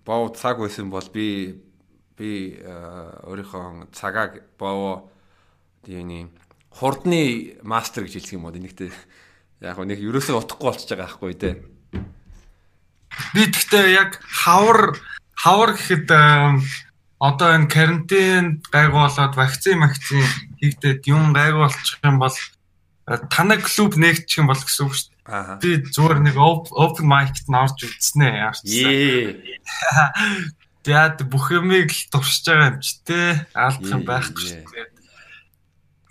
[0.07, 1.59] боо цаг байсан бол би
[2.15, 5.12] би өөрийнхөө цагааг боо
[5.85, 6.31] тийний
[6.71, 8.91] хурдны мастер гэж хэлэх юм бол нэгтэй
[9.61, 11.55] яг нэг ерөөсөө утахгүй болчихж байгаа байхгүй тий.
[13.35, 14.97] Би тэгтээ яг хавар
[15.37, 16.09] хавар гэхэд
[17.23, 20.25] одоо энэ карантин гайгуулаад вакцин вакцин
[20.59, 22.35] хийгдээд юм гайгуулчих юм бол
[23.31, 25.59] танаг клуб нэгчих юм бол гэсэн үг шүү дээ.
[25.63, 28.71] Би зүгээр нэг open mic-т норж үзснэ яарчсан.
[30.83, 33.47] Тэгээд бүх юмыг туршиж байгаа юм чи тээ.
[33.55, 34.92] Алдах юм байхгүй шүү дээ.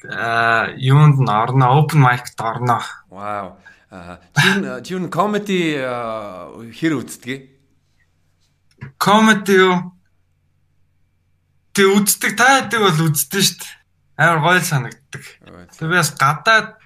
[0.10, 2.82] Аа юунд н орно open mic-т орно.
[3.10, 3.58] Вау.
[3.91, 7.52] Чи чи комеди хэр үздэг?
[8.97, 9.93] Комеди юу?
[11.76, 13.76] Тэг үздэг та хэдэг бол үздэг шүү дээ.
[14.18, 15.24] Амар гоё санагддаг.
[15.76, 16.80] Тэг би бас гадаад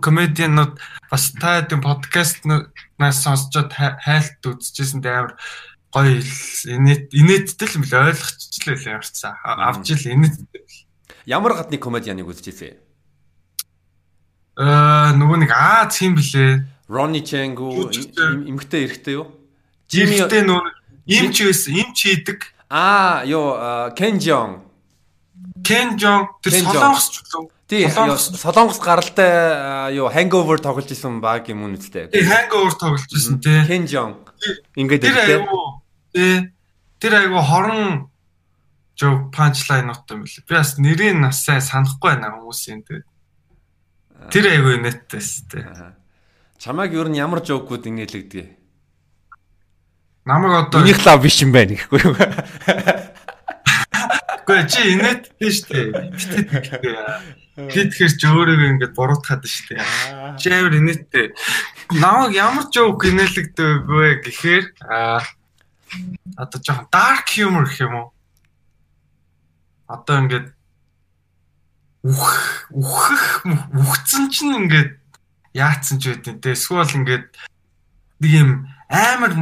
[0.00, 0.78] комедианууд
[1.10, 5.34] бас та хэдэг подкастнаас сонсчод хайлт үзчихсэн дээ амар
[5.92, 6.22] гоё
[6.70, 9.36] инээд инээдтэй л юм л ойлгочихлээ л ямарчсан.
[9.44, 10.61] Авч ил инээдтэй.
[11.26, 12.74] Ямар гадны комедианыг үзчихсэн?
[14.58, 16.66] Аа нөгөө нэг Аз юм блэ?
[16.90, 19.32] Ronnie Chang-уу эмгтэй эрэгтэй юу?
[19.88, 20.66] Жимтэй нөгөө
[21.08, 22.52] имч байсан, имч хийдэг.
[22.68, 24.60] Аа, ёо Ken Jeong.
[25.64, 27.48] Ken Jeong тэр солонгос ч үү?
[27.70, 32.12] Тий, солонгос гаралтай юу Hangover тоглож исэн баг юм уу үстэй.
[32.12, 33.62] Тий, Hangover тоглож исэн тий.
[33.64, 34.20] Ken Jeong.
[34.76, 35.40] Ингээд эрэгтэй.
[36.12, 36.52] Тий.
[37.00, 38.11] Тэр айгу хорон
[38.96, 40.44] жоо панчлайн нот юм бэл.
[40.48, 43.06] Би бас нэрийг нас сайн санахгүй байна хүмүүсийн тэгээд
[44.30, 45.66] Тэр айгүй нэттэйс тээ.
[46.60, 48.54] Чамайг ер нь ямар жоокууд инээлэгдэг?
[50.28, 52.14] Намайг одоо Минийх лав биш юм байна гэхгүй юу?
[54.46, 55.80] Гэхдээ чи инээдтэй штэ.
[57.66, 59.82] Би тэгэхээр ч өөрийгөө ингэж буруутгаад штэ.
[60.38, 61.34] Чи амар инээдтэй.
[61.98, 65.26] Намайг ямар жоок инээлэгдэг вэ гэхээр аа
[66.38, 68.08] одоо жоохон dark humor гэх юм уу?
[69.88, 70.46] Одоо ингэж
[72.02, 72.30] үх
[72.74, 73.46] үхэх
[73.78, 74.98] үхцэн чинь ингээд
[75.54, 77.26] яатсан ч байдیں۔ Тэ эсвэл ингээд
[78.22, 78.50] нэг юм
[78.90, 79.32] амар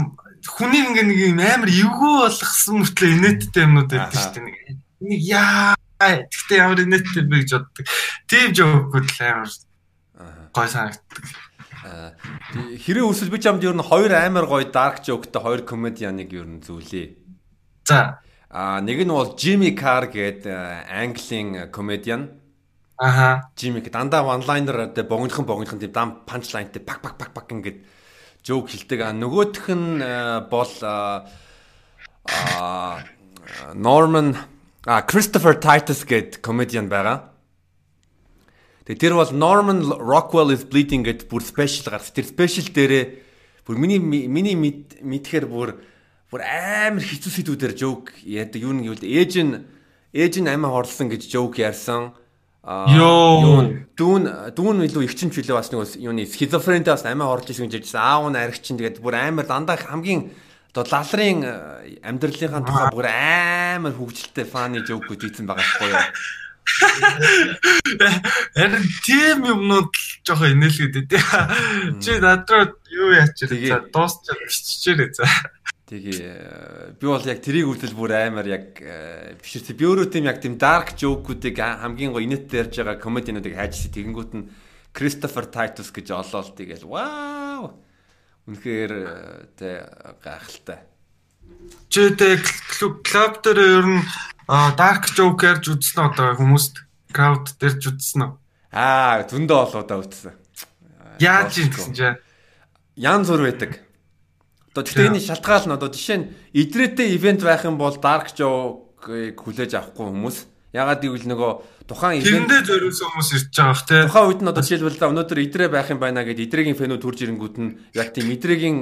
[0.44, 4.76] хүнийг ингээд нэг юм амар эвгүй болгосон мөртлөө инээдтэй юмнууд байдаг шүү дээ.
[5.08, 7.86] Нэг яа гэхдээ ямар инээдтэй бэ гэж боддог.
[8.28, 9.50] Тийм жоокуд л амар
[10.52, 11.24] гой санагддаг.
[11.80, 16.60] Хэрэг өсөл би чамд ер нь хоёр амар гоё dark joke-тэй хоёр комедианыг ер нь
[16.60, 17.16] зүйлээ.
[17.88, 18.20] За.
[18.50, 22.34] А нэг нь бол Jimmy Carr гэдэг Английн комедиан.
[22.98, 23.48] Аха.
[23.54, 27.78] Жимик дандаа онлайнер тэ богинохон богинохон тийм дам панчлайнтэй пак пак пак пак ингээд
[28.42, 29.06] жоок хэлдэг.
[29.06, 30.02] А нөгөөх нь
[30.50, 31.30] бол а
[33.72, 34.34] Norman
[34.84, 37.30] а Christopher Titus гэд комедиан байгаа.
[38.84, 42.10] Тэгээ тэр бол Norman Rockwell is bleeding гэд бүр спешиал гарч.
[42.10, 43.04] Тэр спешиал дээрээ
[43.62, 45.78] бүр миний миний мэдхээр бүр
[46.30, 48.62] бүр амар хэцүү сэдвүүдээр жоок яадаг.
[48.62, 49.54] Юу нэг гэвэл ээж нь
[50.14, 52.14] ээж нь амиа хорлсон гэж жоок ярьсан.
[52.62, 53.66] Йоо.
[53.98, 57.98] Дүүн дүүн илүү ихчин чөлөө бас нэг юуны скизофрентэй бас амиа орж ирсэн гэж ярьжсэн.
[57.98, 60.30] Аав нь аригчин тэгээд бүр амар дандаа хамгийн
[60.70, 61.42] одоо лалрын
[61.98, 66.04] амьдралынхаа тухай бүр амар хөвгөлтэй фаны жоокүүд ийцэн байгаа байхгүй юу?
[68.54, 71.24] Харин тийм юмнууд л жоохон инээлгээд дээ.
[71.98, 73.90] Чи надруу юу яачих вэ?
[73.90, 75.26] Дуусч биччихээрэй за.
[75.90, 78.78] Тэгээ би бол яг тэрийг үлдэл бүр амар яг
[79.42, 79.74] бишэрсэн.
[79.74, 83.90] Би өөрөө тийм яг тийм dark joke-уудыг хамгийн гоо инээдтэй ярьж байгаа комединуудыг хайжсэн.
[83.90, 84.46] Тэгэнгүүт нь
[84.94, 87.82] Christopher Titus гэж олоод тэгэл вау.
[88.46, 88.92] Үнэхээр
[89.58, 89.82] тэ
[90.22, 90.86] гайхалтай.
[91.90, 92.38] Чи тэ
[92.78, 93.02] клуб
[93.42, 94.06] дээр ер нь
[94.78, 98.32] dark joke ярьж үзсэн одоо хүмүүст crowd дээрж үзсэн үү?
[98.78, 100.38] Аа, зөндөө олоо да үзсэн.
[101.18, 102.14] Яаж юм гэсэн чи?
[102.94, 103.89] Ян зүр байдаг
[104.80, 109.36] Одоо гэхдээ энэ шалтгаал нь одоо жишээ нь идрээтэй ивент байх юм бол Dark Joke-ыг
[109.36, 110.38] хүлээж авахгүй хүмүүс.
[110.72, 111.52] Ягаад гэвэл нөгөө
[111.84, 114.00] тухайн ивент тэрэндээ зориулсан хүмүүс ирж байгаа бах тий.
[114.08, 117.56] Тухайн үед нь одоо жишээлбэл өнөөдөр идрээ байх юм байна гэдээ идрэгийн фэнүүд хурж ирэнгүүт
[117.60, 118.78] нь яг тийм идрэгийн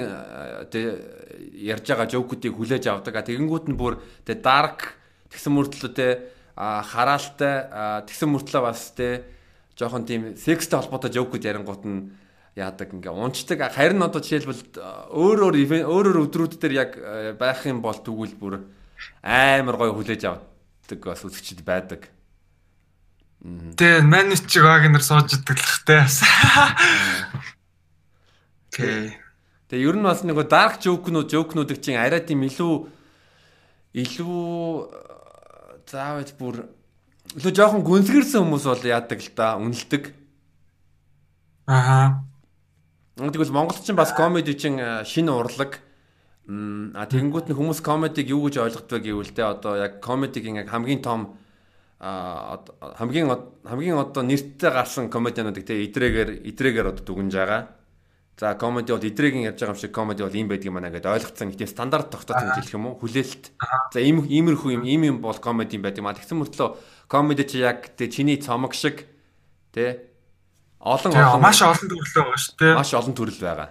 [0.70, 0.86] тий
[1.66, 3.24] ярьж байгаа жоокуудыг хүлээж авдаг.
[3.26, 4.94] Тэгэнгүүт нь бүр тий Dark
[5.32, 6.12] тэгсэн мөртлөө тий
[6.55, 9.24] хараалтай тэгсэн мөртлөө бас тий
[9.80, 12.12] жоохон тийм секстэй холбоотой жоокууд ярингууд нь
[12.57, 14.80] яадаг ингээ унцдаг харин одоо жишээлбэл
[15.12, 16.90] өөр өөр өөр өөр өдрүүд дээр яг
[17.38, 18.55] байх юм бол тэгвэл бүр
[19.22, 22.09] амар гоё хүлээж авдаг бас үзэгчд байдаг.
[23.38, 26.03] Тэгээ манич вагнер сууж идэг л хтэй.
[28.74, 29.14] Окей.
[29.70, 32.90] Тэгээ ер нь бас нэг dark joke-нууд joke-нуудыг чинь арай тийм илүү
[33.94, 34.42] илүү
[35.86, 36.66] заавал бүр
[37.38, 40.11] илүү жоохон гүнзгэрсэн хүмүүс бол яадаг л да үнэлдэг.
[41.68, 42.28] Аха.
[43.19, 45.83] Тэгвэл Монголд ч бас комеди чинь шинэ урлаг.
[46.47, 51.03] А тэгэнгүүт нь хүмүүс комедиг юу гэж ойлгодог гэвэл те одоо яг комедигийн яг хамгийн
[51.03, 51.35] том
[51.99, 52.62] а
[52.95, 53.27] хамгийн
[53.66, 57.75] хамгийн одоо нэрттэй гарсан комедиануудыг те идрээгээр идрээгээр одоо дүгнж байгаа.
[58.39, 61.14] За комеди бол идрээгийн ярьж байгаа юм шиг комеди бол ийм байдаг юм байна гэдээ
[61.19, 61.51] ойлгоцсон.
[61.51, 63.03] Гэтэ стандарт тогтоосон гэж хэлэх юм уу?
[63.03, 63.45] Хүлээлт.
[63.93, 66.14] За ийм иймэрхүү юм ийм юм бол комеди юм а.
[66.14, 69.11] Тэгсэн мөртлөө комеди чи яг те чиний цомог шиг
[69.75, 70.08] те
[70.89, 72.74] Олон олон маш олон төрөл байгаа шүү дээ.
[72.80, 73.68] Маш олон төрөл байгаа.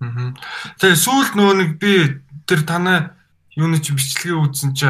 [0.00, 0.32] Аа.
[0.80, 1.92] Тэгээ сүүлд нөгөө нэг би
[2.48, 3.12] тэр танай
[3.54, 4.88] юуны чи бичлэгээ үзсэн чи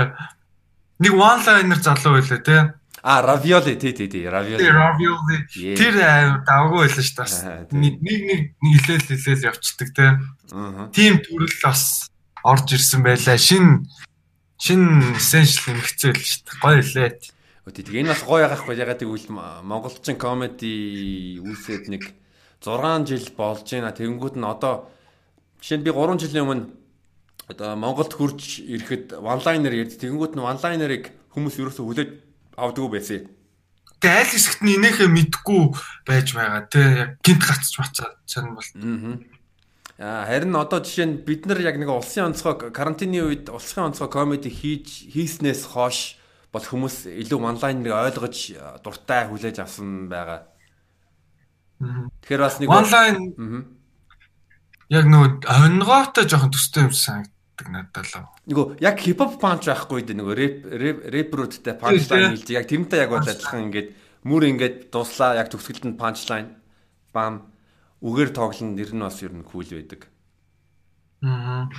[1.03, 2.59] нэг one liner залуу байлаа те.
[3.03, 4.65] А ravioli тий тий тий ravioli.
[4.65, 5.39] Ravioli.
[5.77, 5.95] Тэр
[6.47, 7.75] давгүй байлаа шүү дээ.
[7.75, 8.43] Нэг нэг нэг
[8.87, 10.07] хилээл хилээл явцдаг те.
[10.53, 10.89] Аа.
[10.95, 12.09] Тим төрөл бас
[12.45, 13.35] орж ирсэн байлаа.
[13.35, 13.89] Шин
[14.61, 16.61] шин essential нэмэгцэл шүү дээ.
[16.63, 17.11] Гоё лээ.
[17.69, 19.29] Тэгээ энэ бас гоё ягаахгүй ягаад гэвэл
[19.63, 22.03] монголчин комеди үүсээд нэг
[22.65, 23.93] 6 жил болж байна.
[23.93, 24.89] Тэгэнгүүт нь одоо
[25.61, 26.67] жишээ нь би 3 жилийн өмнө
[27.53, 30.01] одоо Монголд хурж ирэхэд онлайнер ярьд.
[30.01, 32.11] Тэгэнгүүт нь онлайнерыг хүмүүс ерөөсөө хүлээж
[32.57, 33.29] авдаггүй байсан.
[34.01, 35.63] Тэгээ аль хэсэгт нь инээхээ мэдгүй
[36.09, 38.71] байж байгаа тий яг гинт гацч бацаа чань бол.
[40.01, 44.09] Аа харин одоо жишээ нь бид нар яг нэг улсын онцгой карантины үед улсын онцгой
[44.09, 46.20] комеди хийж хийснээс хойш
[46.51, 48.39] бол хүмүүс илүү онлайныг ойлгож
[48.83, 50.51] дуртай хүлээж авсан байгаа.
[51.79, 53.17] Тэгэхээр бас нэг онлайн
[54.91, 58.27] яг нөгөө онгоотой жоохон төстэй юм санагддаг надад л.
[58.51, 60.37] Нөгөө яг хипхоп панч байхгүй дээ нөгөө
[60.75, 63.89] рэп рэпрүүдтэй панчлайн хэлж яг тэрнтэй яг бол адилхан ингээд
[64.27, 66.51] мөр ингээд дуслаа яг төгсгөлд нь панчлайн
[67.15, 67.47] бам
[68.03, 70.11] үгээр тоглоно нэр нь бас ер нь кул байдаг.
[71.23, 71.71] Аа.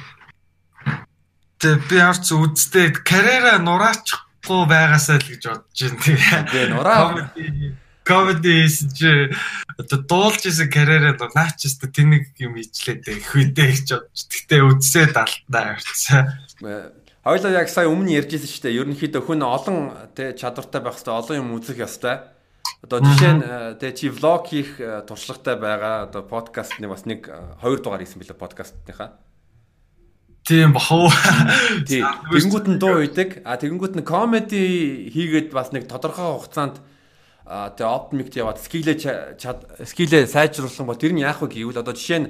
[1.59, 6.45] Тэг би харц үзтээ карьера нураачих гоо байгаасаа л гэж бодож байна.
[6.49, 6.99] Тэгээ нураа
[8.03, 9.29] комеди чи
[9.77, 14.21] одоо дуулж исэн карьераа наач ч тэнэг юм ижлээд их үедээ гэж бодож.
[14.27, 16.25] Гэтэ үдсээ далтаа явцсан.
[17.21, 18.79] Хоёлоо яг сая өмнө ярьжсэн шүү дээ.
[18.81, 22.25] Ерөнхийдөө хүн олон тэ чадвартай байх хэрэгтэй, олон юм үзэх ёстой.
[22.81, 23.43] Одоо жишээ нь
[23.77, 26.09] тэ чи влог хийх э, туршлагатай байгаа.
[26.09, 29.21] Одоо подкастны бас нэг э, хоёр дугаар хийсэн билээ подкастныхаа.
[30.47, 31.13] Тийм бахав.
[31.85, 33.45] Тэгэнгүүт нь дуу үйдэг.
[33.45, 36.81] А тэгэнгүүт нь комеди хийгээд бас нэг тодорхой хугацаанд
[37.45, 39.37] тэгээ оптимикт яваад скилээ
[39.85, 42.29] скилээ сайжруулсан бол тэр нь яах вэ гэвэл одоо жишээ нь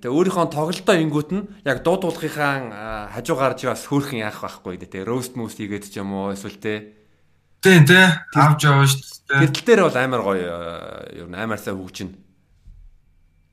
[0.00, 5.36] тэгээ өөрийнхөө тоглолтоо ингүүт нь яг дуудуулгынхаа хажуугаар чи бас хөөрхөн яах байхгүй тэгээ роуст
[5.36, 7.02] мост хийгээд ч юм уу эсвэл тэ
[7.62, 8.02] Тийм тий
[8.34, 9.40] авч яваа шүү дээ.
[9.46, 10.50] Гэтэл дээр бол амар гоё
[11.14, 12.18] ер нь амар сайн хөгжинэ.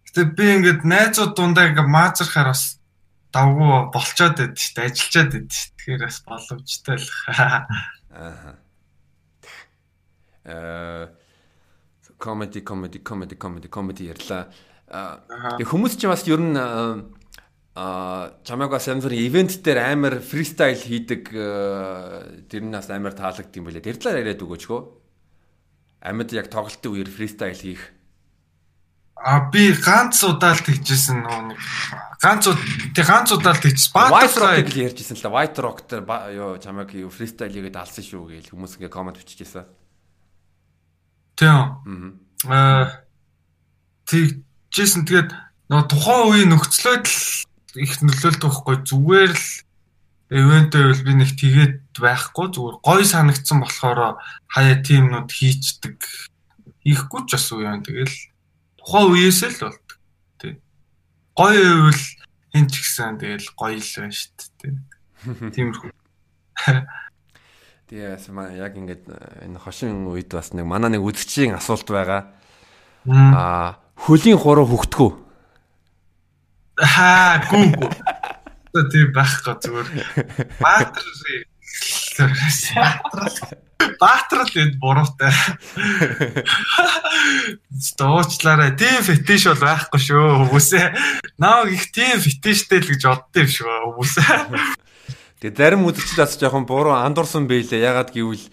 [0.09, 2.78] Гэтэ би ингээд найзууд дундаа ингээд маазархаар бас
[3.35, 7.09] давгүй болцоод байд шүү дээ ажиллаад байд шүү тэгэхээр бас боломжтой л.
[8.09, 8.57] Аа
[10.45, 11.07] э
[12.17, 14.49] комеди комеди комеди комеди комеди ярьла
[14.89, 16.57] тэг хүмүүс ч бас ер нь
[17.79, 21.29] а чамайг бас янз бүрийн ивент дээр амар фристайл хийдэг
[22.49, 23.85] тэр нь бас амар таалагдсан юм билээ.
[23.85, 24.81] Тэр талаар яриад өгөөч хөө
[26.01, 27.93] амьд яг тоглолтын үеэр фристайл хийх
[29.19, 31.59] А би ганц удаа л тэгжсэн нөө нэг
[32.23, 32.47] ганц
[32.95, 35.33] тэг ганц удаа л тэгж Rock-ыг л ярьжсэн л да.
[35.35, 36.07] White Rock дээр
[36.63, 39.67] чамайг юу фристайл хийгээд алсан шүү гээл хүмүүс ингээ комент бичижсэн.
[41.35, 42.15] Тийм.
[42.47, 43.03] Аа
[44.07, 45.31] тэгжсэн тэгээд
[45.67, 49.47] нөө тухайн үеийн нөхцлөөд л их нөлөөлт байхгүй зүгээр л
[50.29, 55.99] ивент байвал би нэг тэгээд байхгүй зүгээр гой санагдсан болохоор хаяа тимнүүд хийчдэг.
[56.87, 58.15] Ихгүй ч бас үе юм тэгэл
[58.79, 59.97] тухайн үеэс л болдог.
[60.39, 60.53] Тий.
[61.35, 62.03] Гоё байвал
[62.55, 64.31] хэн ч гэсэн тэгэл гоё л байна шүү
[64.63, 64.75] дээ.
[65.53, 65.91] Тиймэрхүү.
[67.89, 72.31] Тэгээс маа яг ингээд э, энэ хошин үед бас нэг манай нэг үзэгчийн асуулт байгаа.
[73.09, 75.11] Аа хөлийн хуруу хөхтгүү.
[76.79, 77.91] хаа гүү гүү.
[78.93, 79.87] Тийм байхгүй зүгээр.
[83.79, 85.31] Баатар Баатрал энд буруутай.
[87.97, 88.75] Дуучлаарай.
[88.75, 90.87] Тийм фетиш бол байхгүй шүү хүмүүсээ.
[91.39, 94.35] Нааг их тийм фетиштэй л гэж боддоо юм шүү хүмүүсээ.
[95.39, 97.87] Тэгээ зарим үзэгчд бас жоохон буруу андуурсан байлээ.
[97.87, 98.51] Ягаад гэвэл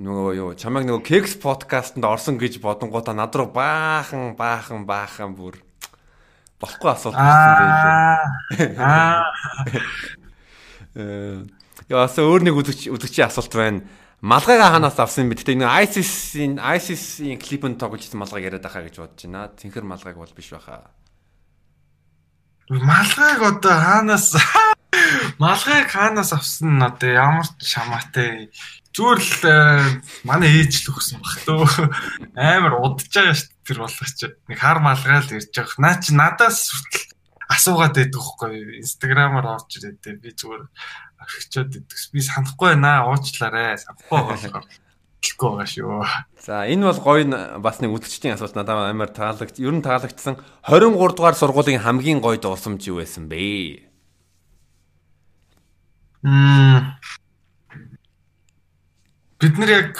[0.00, 5.60] нөгөө юу чамайг нөгөө кекс подкастт орсон гэж бодонгуудаа над руу баахан баахан баахан бүр
[6.56, 8.72] болохгүй асуулт ирсэн байлээ.
[8.80, 9.20] Аа.
[10.96, 11.44] Э
[11.92, 13.84] яас өөр нэг үзэгч үзэгчийн асуулт байна.
[14.22, 15.34] Малгайгаа хаанаас авсан бэ?
[15.34, 19.50] Гэтэ энэ ISIS-ийн ISIS-ийн клипэнд тогложсэн малгайг яриад байхаа гэж бодож байна.
[19.50, 20.94] Тинхэр малгайг бол биш байхаа.
[22.70, 24.38] Малгайг одоо хаанаас
[25.42, 28.54] малгайг хаанаас авсан нь одоо ямар ч шамаатай
[28.94, 29.58] зүгээр л э,
[30.22, 31.66] манай ээж л өгсөн баг төө
[32.38, 35.82] амар удаж байгаа шүү тэр болгоч нэг хар малгаал ирж байгаа.
[35.82, 37.10] Наа чи надаас хүртэл
[37.50, 40.62] асуугаад байдаг хгүй инстаграмаар орж ирээд би зүгээр
[41.22, 42.10] орхичод идэх.
[42.12, 43.78] Би санахгүй байна уучлаарай.
[43.78, 44.66] Санахгүй болохоор
[45.22, 46.06] хэлэхгүй байгаа шүү.
[46.42, 47.24] За энэ бол гоё
[47.62, 49.62] бас нэг үзэгчдийн асуулт надад амар таалагд.
[49.62, 53.86] Ер нь таалагдсан 23 дугаар сургуулийн хамгийн гоё дуусамж юу байсан бэ?
[56.26, 56.98] Мм
[59.42, 59.94] бид нар яг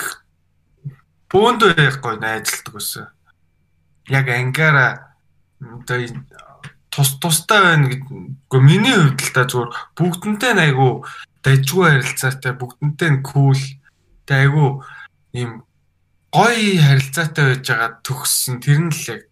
[1.31, 3.07] бөөндөө яахгүй найзалдаг байсан.
[4.11, 5.19] Яг ангаараа
[5.59, 5.99] одоо
[6.93, 8.61] тус тустай байна гэдэг.
[8.61, 11.03] Миний хувьд л та зүгээр бүгдэнтэй айгу
[11.41, 13.63] дайжгүй харилцаатай бүгдэнтэй нь кул
[14.29, 14.85] тэ айгу
[15.33, 15.65] ийм
[16.29, 19.23] гоё харилцаатай байж байгаа төгссөн тэр нь л яг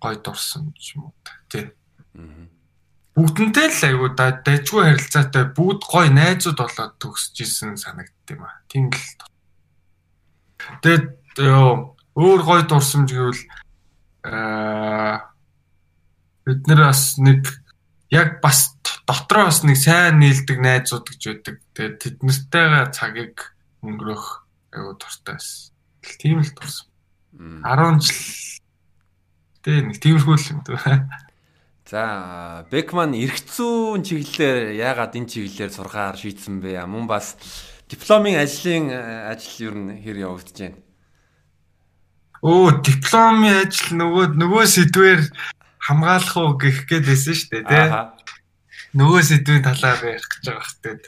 [0.00, 1.14] гоё дурсан юм уу
[1.52, 1.68] тий.
[3.12, 8.64] Бүгдэнтэй л айгу дайжгүй харилцаатай бүгд гоё найзууд болоод төгсөж исэн санагдд юм а.
[8.72, 9.28] Тийм л
[10.82, 11.38] Тэгээд
[12.18, 13.42] өөр гой дурсамж гэвэл
[14.26, 15.32] аа
[16.48, 17.44] бид нэр бас нэг
[18.08, 18.72] яг бас
[19.04, 21.56] дотроо бас нэг сайн нийлдэг найзууд гэж байдаг.
[21.76, 23.36] Тэгээд тэднэртэйгээ цагийг
[23.84, 24.24] өнгөрөх
[24.72, 25.76] аюу дуртай байсан.
[26.16, 26.88] Тийм л дурсан.
[27.36, 28.20] 10 жил
[29.60, 30.80] тэг нэг тиймэрхүү л юм дөө.
[31.88, 36.84] За, Бекман эргцүүн чиглэлээр яагаад энэ чиглэлээр сурахаар шийдсэн бэ?
[36.84, 37.36] Мөн бас
[37.88, 40.80] дипломын ажлын э, ажил ер нь хэр явагдаж байна?
[42.44, 45.20] Оо, дипломын ажил нөгөө нөгөө сэдвэр
[45.88, 47.88] хамгаалах уу гэх гээд байсан шүү дээ, тий.
[48.92, 51.00] Нөгөө сэдвийн талаар ярих гэж байгаа хэрэг.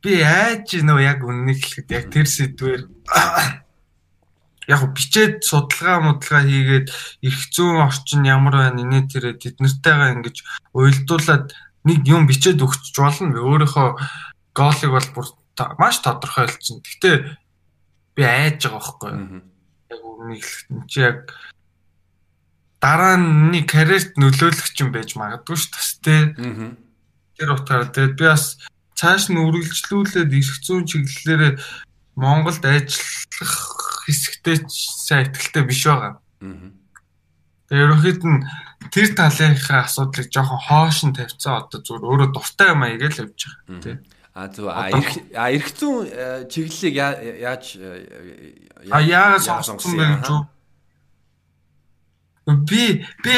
[0.00, 2.82] Би айж нөө яг үннийг хэлэхэд яг тэр сэдвэр
[4.72, 6.86] яг бичээд судалгаа модалгаа хийгээд
[7.26, 10.36] эрх зүйн орчин ямар байна инээ тэрэ тэд нартайгаа ингэж
[10.72, 11.50] уйлдуулад
[11.82, 13.34] нэг юм бичээд өгч болно.
[13.34, 13.88] Өөрийнхөө
[14.54, 15.26] голыг бол бүр
[15.78, 16.80] маш тодорхойлцсон.
[16.86, 17.16] Гэхдээ
[18.14, 19.42] би айж байгаа байхгүй юу?
[19.90, 21.18] Яг хэлэхэд чи яг
[22.80, 26.24] дараа нь карьерт нөлөөлөх юм байж магадгүй шүү дээ.
[27.36, 28.56] Тэр утгаараа тэгээд би бас
[28.96, 31.60] цааш нь үргэлжлүүлээд эрх зүйн чиглэлээр
[32.16, 33.54] Монголд ажиллах
[34.04, 36.20] хэсэгтээ сайн ихтэй биш байгаа.
[37.68, 38.44] Тэгээд ерөнхийд нь
[38.92, 43.40] тэр талынхаа асуудлыг жоохон хоош нь тавьцсан одоо зүгээр өөрөө дуртай юм аяг л явж
[43.44, 43.98] байгаа тийм.
[44.32, 44.68] А зөв.
[44.68, 47.76] А эрх зүүн э, чиглэлийг яаж
[48.88, 50.28] а яагаад сонгосон бэ гэж
[52.46, 53.34] би би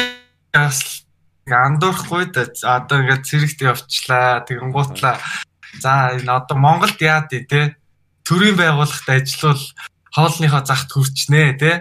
[0.53, 1.07] бас
[1.47, 2.47] андуурахгүй да
[2.77, 5.19] одоо ингээд цэрэгт явчлаа тэгэн гутлаа
[5.81, 7.75] за энэ одоо Монголд яад тий
[8.23, 9.65] төрийн байгууллагт ажиллавал
[10.15, 11.77] хоолныхоо загт хүрчнэ тий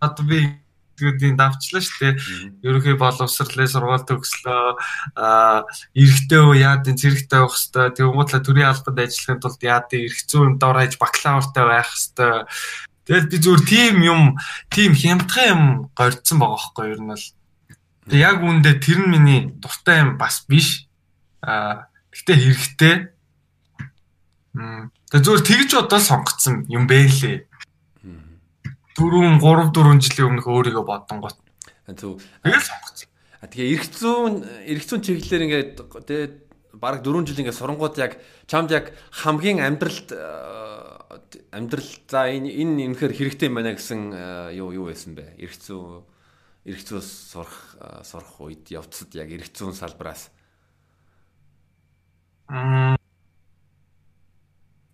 [0.00, 0.64] одоо би
[0.98, 2.14] гэдгийг давчлаа шүү дээ.
[2.62, 4.78] Ерөнхий боловсролын сургаалт төгслөө
[5.18, 10.18] аа эрэгтэй уу яад энэ зэрэгтэй байх хэвээр тэгмуудлаа төрийн албанд ажиллахын тулд яад эрх
[10.30, 12.46] зүйн дор хаяж бакалавртай байх хэвээр.
[13.04, 14.20] Тэгэл би зүгээр тийм юм
[14.72, 17.26] тийм хямдхан юм горьдсон байгаа байхгүй ер нь бол.
[18.08, 20.88] Тэг яг үүндээ тэр нь миний дуртай юм бас биш.
[21.44, 22.94] Аа гэтээ хэрэгтэй.
[24.56, 24.88] Мм.
[25.12, 27.44] Тэг зүгээр тэгж одоо сонгоцсон юм бэ лээ.
[28.94, 31.36] 4 3 4 жилийн өмнөх өөрийгөө бодсон гот.
[31.98, 32.22] Зөв.
[32.40, 33.08] Тэгэл сонгоцсон.
[33.42, 34.34] А тэгээ эрх зүүн
[34.70, 35.70] эрх зүүн чиглэлээр ингээд
[36.08, 36.26] тэгээ
[36.78, 40.08] бараг 4 жил ингээд сурангууд яг чамд яг хамгийн амьдралд
[41.50, 44.00] амьдрал за энэ энэ үнэхээр хэрэгтэй юм байна гэсэн
[44.54, 45.36] юу юу байсан бэ?
[45.38, 46.04] Эрх зүүн
[46.64, 47.56] эрх зүүс сурах
[48.02, 50.32] сурах үед явцад яг эрх зүүн салбараас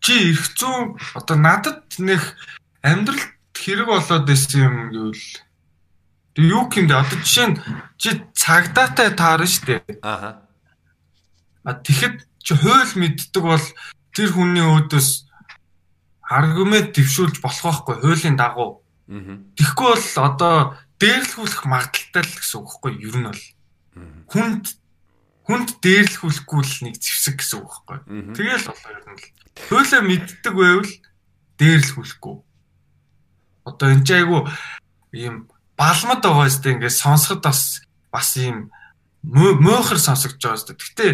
[0.01, 2.23] чи эрх зүүн одоо надад нэг
[2.83, 3.23] амьдрал
[3.55, 5.27] хэрэг болоод исэн юм гэвэл
[6.51, 7.57] юу гэмдэ одоо жишээ нь
[8.01, 9.85] чи цагдаатай таарна штэ.
[10.03, 10.47] Аха.
[11.63, 13.67] А тэгэхэд чи хууль мэддэг бол
[14.17, 15.30] тэр хүний өөдөөс
[16.31, 18.87] аргумент дэвшүүлж болох байхгүй хуулийн дагуу.
[19.11, 20.55] Тэгэхгүй бол одоо
[21.03, 23.11] дээрлэхүүлэх магадaltaй л гэсэн үг байхгүй юу?
[23.11, 23.45] Ер нь бол.
[24.31, 24.65] хүнд
[25.51, 27.99] хүнд дээрлэхүүлэхгүй л нэг зэвсэг гэсэн үг байхгүй.
[28.39, 29.27] Тэгэл болоо ер нь л.
[29.67, 30.93] Хөөлөө мэддэг байвал
[31.59, 32.37] дээрлэхүүлэхгүй.
[33.67, 34.47] Одоо энэ ч айгу
[35.11, 37.83] ийм балмад байгаа өстэй ингээд сонсоход бас
[38.15, 38.71] бас ийм
[39.27, 40.77] мөөхөр сонсогдож байгаа өстэй.
[40.79, 41.09] Гэтэ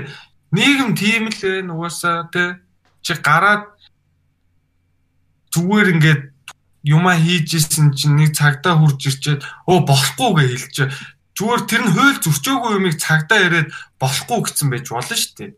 [0.53, 2.61] нийгэм тийм л вэ нугасаа тэ
[3.01, 3.73] чи гараад
[5.57, 6.23] зүгээр ингээд
[6.85, 10.77] юма хийжсэн чинь нэг цагтаа хурж ирчээд өө болохгүй гэж хэлж
[11.35, 15.53] зүгээр тэр нь хууль зөрчөөгүй юмыг цагтаа яриад болохгүй гэсэн байж болно шүү дээ.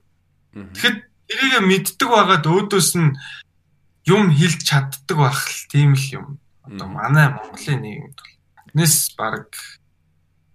[0.72, 0.96] Тэгэхэд
[1.28, 3.12] тэрийг мэддэг байгаад өөдөөс нь
[4.09, 6.26] юм хэлж чаддаг байх л тийм л юм.
[6.64, 9.53] Одоо манай Монголын нийгэмд бол нэс баг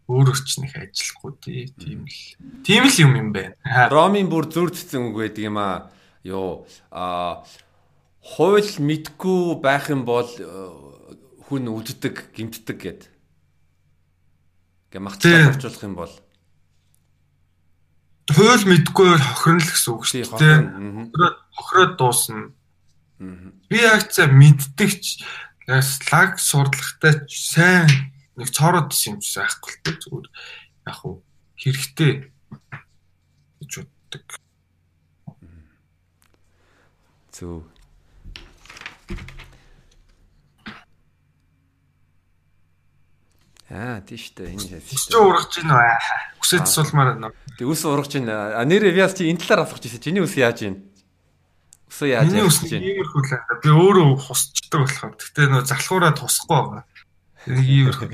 [0.10, 2.20] өөр өчнөх ажиллахгүй тий тийм л
[2.66, 3.56] тийм л юм юм байна.
[3.64, 5.94] Ромын бүр зүрдсэн үг байдаг юм аа.
[6.26, 7.46] Йоо а
[8.24, 10.48] хууль мэдгүй байх юм бол э,
[11.48, 13.02] хүн үддэг, гимтдэг гэд.
[14.96, 16.14] Гэ махцлаа орчуулах юм бол
[18.32, 20.60] хууль мэдгүй хохирно л гэсэн үг шүү дээ.
[21.52, 22.56] Хохироод дуусна.
[23.20, 25.20] Би яг цаа мэддэгч
[25.68, 27.92] лаг сурдлагатай сайн
[28.40, 30.28] нэг цороод юм чи байхгүй л зүгээр
[30.88, 31.20] яг уу
[31.60, 32.32] хэрэгтэй
[33.60, 34.26] гэж боддог.
[37.36, 37.73] Зөв.
[43.74, 45.10] Аа тийштэй энэ хэлсэн.
[45.10, 45.98] Чи ургаж гин үү?
[46.46, 47.34] Үсэд сулмаар байна.
[47.58, 48.30] Тэг ус ургаж гин.
[48.30, 49.98] А нэрээ вяз чи энэ талаар асууж ирсэн.
[49.98, 50.94] Чиний ус яаж гин?
[51.90, 52.46] Усаа яаж гин?
[52.46, 53.58] Ус иймэрхүү л байна.
[53.66, 55.18] Би өөрөө хусчдаг болохоор.
[55.18, 56.86] Гэтэ нөө залхуураа тусахгүй байгаа.
[57.50, 58.14] Иймэрхүү.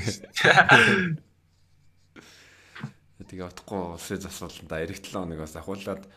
[3.27, 4.79] Тэгээ утахгүй усыг засуулна да.
[4.79, 6.07] Ирэх 7 хоног бас ахуулаад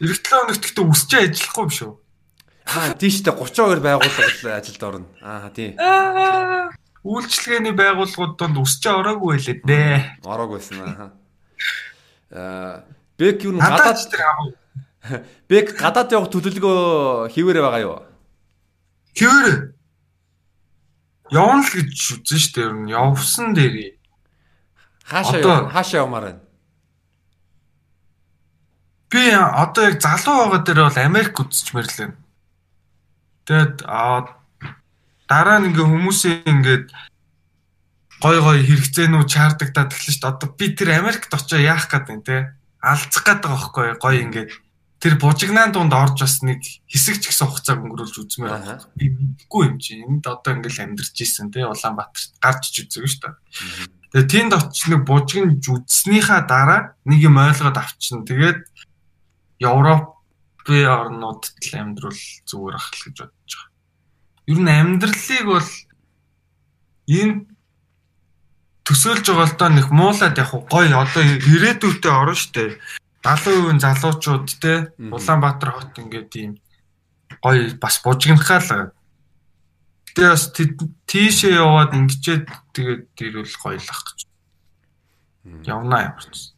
[0.00, 1.92] Ирэх 7 хоногт гэхдээ үсчээ ажиллахгүй юм шүү.
[2.72, 5.06] Аа тийштэй 32 байгууллага ажилд орно.
[5.20, 5.76] Аа тий
[7.06, 9.96] үйлчлэгээний байгууллагууд донд өсч ороогүй байлээ дээ.
[10.26, 11.14] Ороогүйсэн аа.
[12.34, 13.96] Аа Бек юу гадаад
[15.48, 18.02] Бек гадаад явах төлөвлөгөө хийвэрэ байгаа юу?
[19.16, 19.72] Хийвэрэ.
[21.32, 23.96] Явна л гэж үзэн штэ ер нь явсан дээр.
[25.06, 26.42] Хаашаа хаашаа явмаар байна?
[29.08, 32.16] Би одоо яг залуу байгаа дээр бол Америк үзчихмээр л байна.
[33.46, 33.76] Тэгээд
[35.26, 36.86] дараа нь ингээ хүмүүсийн ингээд
[38.22, 40.32] гой гой хэрэгцээнүү чаардагдаад эхэлнэ шүү дээ.
[40.32, 42.36] Одоо би тэр Америкт очоо яах гээд байна те.
[42.80, 44.50] Алцах гээд байгаа байхгүй гой ингээд
[45.02, 48.80] тэр бужигнаан дунд орж бас нэг хэсэг ч гэсэн хугацааг өнгөрүүлж үзмээр байна.
[48.96, 50.00] Би мэдгүй юм чи.
[50.00, 53.34] Энд одоо ингээл амьдарч исэн те Улаанбаатарт гарч ич үзэв шүү дээ.
[54.16, 58.24] Тэгээ тэнд очиж нэг бужигнж үзснийхаа дараа нэг юм ойлгоод авчихна.
[58.24, 58.64] Тэгээд
[59.60, 63.35] Европын орнуудад л амьдрал зүгээр ах л гэж байгаа
[64.46, 65.70] ер нь амьдралыг бол
[67.06, 67.46] энэ
[68.86, 72.78] төсөөлж байгаа л доо нэг муулаад яг гой одоо ирээдүйдээ орно штэ
[73.26, 76.52] 70% залуучууд те Улаанбаатар хот ингээд ийм
[77.42, 78.94] гой бас бужигнахаа л
[80.16, 80.48] Тэгээ бас
[81.04, 84.24] тийшээ яваад ингэчээд тэгээд ирүүл гоёлах гэж.
[85.68, 86.56] Явнаа ямарч.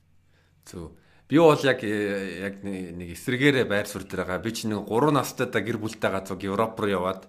[0.62, 0.95] Зөв.
[1.26, 4.47] Би бол яг яг нэг эсрэгээрээ байр суурь дээр байгаа.
[4.47, 7.26] Би ч нэг 3 настай да гэр бүлтэй газар Европ руу яваад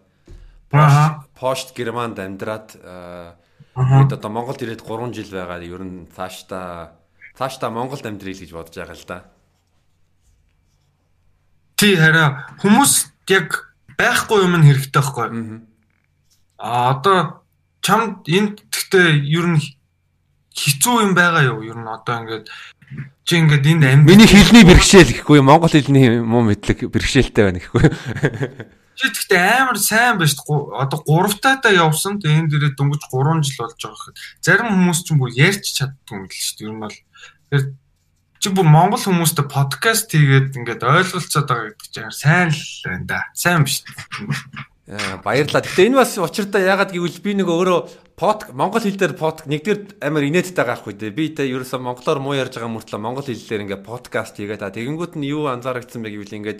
[0.70, 5.64] Пошт Германд амьдраад тэгээд одоо Монголд ирээд 3 жил байгаа.
[5.66, 7.00] Ер нь цаашдаа
[7.34, 9.18] цаашдаа Монголд амьдрий л гэж бодож байгаа л да.
[11.80, 15.28] Тий хараа хүмүүс яг байхгүй юм хэрэгтэй байхгүй.
[16.60, 17.42] Аа одоо
[17.82, 19.62] чамд энд гэхдээ ер нь
[20.54, 21.64] хэцүү юм байгаа юу?
[21.64, 22.46] Ер нь одоо ингээд
[23.24, 27.88] чи ингээд энд амьд Миний хэлний бэрхшээл гэхгүй Монгол хэлний муу мэдлэг бэрхшээлтэй байна гэхгүй.
[29.00, 32.20] Чи гэхдээ амар сайн байж одоо гуравтаатаа явсан.
[32.20, 36.16] Тэгээ энэ дээрээ дөнгөж 3 жил болж байгаа гэхэд зарим хүмүүс ч бүр ярьж чаддгүй
[36.20, 36.68] юм л шүү дээ.
[36.68, 36.98] Ер нь бол
[37.48, 37.64] тэр
[38.44, 43.20] чи бүр монгол хүмүүстэй подкаст хийгээд ингээд ойлголцоод байгаа гэдэг чинь сайн л байна да.
[43.32, 43.88] Сайн биш.
[45.24, 45.64] Баярлалаа.
[45.64, 47.80] Гэтэ энэ бас учиртай яагаад гэвэл би нэг өөрөө
[48.20, 51.16] под монгол хэл дээр под нэгдүгээр амар инээдтэй байгаа хгүй дээ.
[51.16, 55.16] Би тэ ерөөсөө монголоор муу ярьж байгаа мөртлөө монгол хэлээр ингээд подкаст хийгээд а тэгэнгүүт
[55.16, 56.60] нь юу анзаарэгдсэн бэ гэвэл ингээд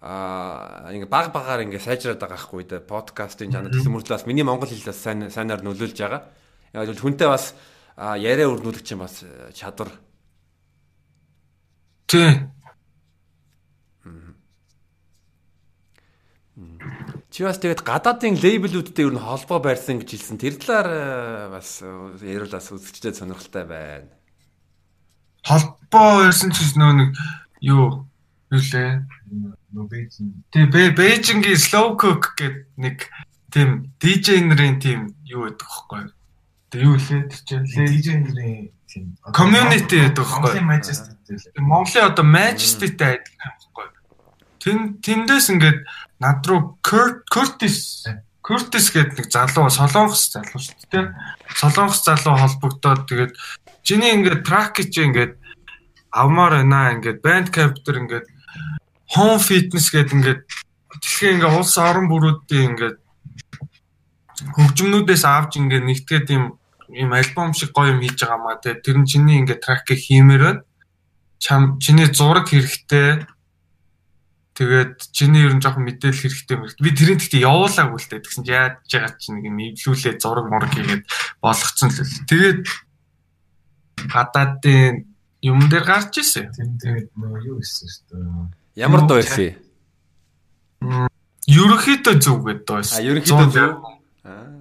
[0.00, 4.72] а ингээ баг багаар ингээ сайжраад байгаа хгүй дээ подкастын чанар гэсэн мөртлөөс миний монгол
[4.72, 6.24] хэлээс сайн сайнаар нөлөөлж байгаа.
[6.72, 7.52] Яг л хүнтэй бас
[8.00, 9.92] яриа өрнүүлэх чинь бас э, чадвар.
[12.08, 12.48] Тий.
[17.30, 20.40] Чи бас тэгээд гадаадын лейблүүдтэй ер нь холбоо барьсан гэж хэлсэн.
[20.40, 21.92] Тэр талаар э, бас э,
[22.24, 24.08] яриулаас үзэгчтэй сонирхолтой байна.
[25.44, 27.10] Холбоо барьсан ч нөө нэг
[27.60, 28.08] юу
[28.50, 30.42] юу лээ Бээжин.
[30.50, 33.06] Тэгээ Бээжингийн Slow Cook гэдэг нэг
[33.54, 36.10] тийм DJ нарын тийм юу гэдэг вэ хөөе.
[36.74, 40.58] Тэгээ юу лээ тэр чинь лежендэрийн тийм Community гэдэг байхгүй.
[40.58, 41.42] Монголын Majesty дээр.
[41.62, 43.86] Монголын одоо Majesty-тэй адилхан байхгүй.
[44.58, 45.78] Тэн тэндээс ингээд
[46.18, 48.06] над руу Curtis
[48.42, 51.06] Curtis гэдэг нэг залуу солонгос залуу шүү дээ.
[51.54, 53.32] Солонгос залуу холбогдоод тэгээд
[53.86, 55.38] чиний ингээд трак чи ингээд
[56.10, 58.26] авмаар байна ингээд Bandcamp дээр ингээд
[59.14, 60.40] home fitness гэдэг ингээд
[61.02, 62.98] дэлхийн ингээд улс орон бүрүүдийн ингээд
[64.54, 66.44] хөгжмнүүдээс авч ингээд нэгтгээд юм
[66.90, 70.42] юм альбом шиг гоё юм хийж байгаа маа те тэр нь чиний ингээд тракийг хиймээр
[70.42, 70.62] байна.
[71.38, 73.26] Чам чиний зураг хэрэгтэй.
[74.54, 76.82] Тэгээд чиний ер нь жоохон мэдээлэл хэрэгтэй мэрэгт.
[76.82, 78.18] Би тэрийг тэгтээ явуулаагүй л те.
[78.18, 81.04] Тэгсэн чи яаж байгаа чи нэг юм эвлүүлээ зураг мураг хийгээд
[81.40, 82.26] болгоцсон л.
[82.28, 82.60] Тэгээд
[84.10, 84.94] гадаадын
[85.46, 86.50] юм дээр гарч ирсэн.
[86.52, 88.59] Тэгээд юу гэсэн шүү дээ.
[88.76, 89.58] Ямар дуу ирсэн?
[91.50, 92.98] Ерөнхийдөө зүг гэдэг доо байсан.
[92.98, 93.72] А ерөнхийдөө зөв.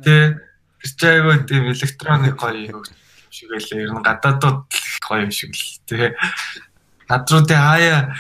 [0.02, 2.82] Тэ айгүй тийм электроник гоё
[3.30, 3.78] шиг байлаа.
[3.78, 4.60] Ер нь гадаадууд
[5.06, 6.16] гоё юм шиг л тэ.
[7.06, 8.16] Над руу тэ хаяа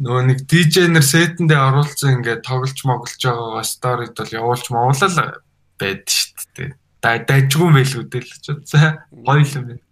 [0.00, 5.40] нөгөө нэг нэр сетэндээ оруулсан ингээд тоглож моглож байгаагаа сторид бол явуулж мовлал
[5.80, 6.70] байд шүү дээ.
[7.00, 9.04] Дай дайжгүй байлгүй дээ л ч удаа.
[9.12, 9.85] Гоё юм байна.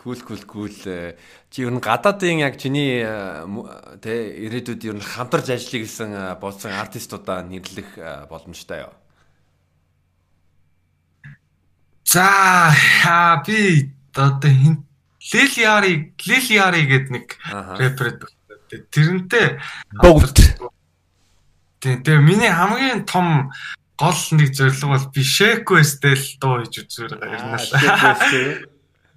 [0.00, 3.04] Кул кул кул чи ер нь гадаадын яг чиний
[4.00, 4.12] тэ
[4.48, 8.00] ирээдүйд ер нь хамтарч ажиллая гэсэн болсон артистуудаа нэрлэх
[8.32, 8.94] боломжтой юу?
[12.08, 12.72] За
[13.44, 14.88] би одоо хин
[15.20, 17.36] Лилиари Лилиари гэдэг нэг
[17.76, 18.24] рэпер
[18.88, 19.60] тэрнтэй
[20.00, 20.64] бүгд
[21.84, 23.52] тийм тэгээ миний хамгийн том
[24.00, 27.20] гол нэг зорилго бол би Shake-West-tel дуу хийж үзүүр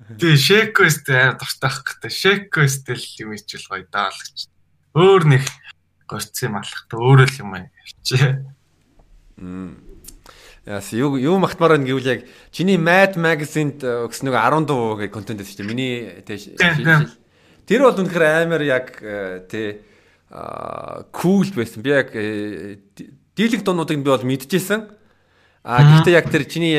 [0.04, 0.20] гэрнэ.
[0.20, 2.12] Тэгээ Shake-West амар дуртайх гэдэг.
[2.12, 4.52] Shake-West-tel юм ичил гоё даалагч.
[4.94, 5.44] Өөр нэг
[6.06, 6.86] горц юм алах.
[6.92, 7.72] Өөрөө л юм аа.
[9.38, 9.94] Мм.
[10.64, 12.22] Яс юу юу магтмаар байна гэвэл яг
[12.56, 18.48] чиний Mad Magazine-д өгсөн нэг 10 дуу гэх контент байсан чинь миний тэр бол үнэхээр
[18.48, 18.96] амар яг
[19.52, 19.84] тэ
[21.12, 21.84] кул байсан.
[21.84, 24.88] Би яг дийлэг дуунуудыг би бол мэдчихсэн.
[25.64, 26.76] А гэхдээ яг тэр чиний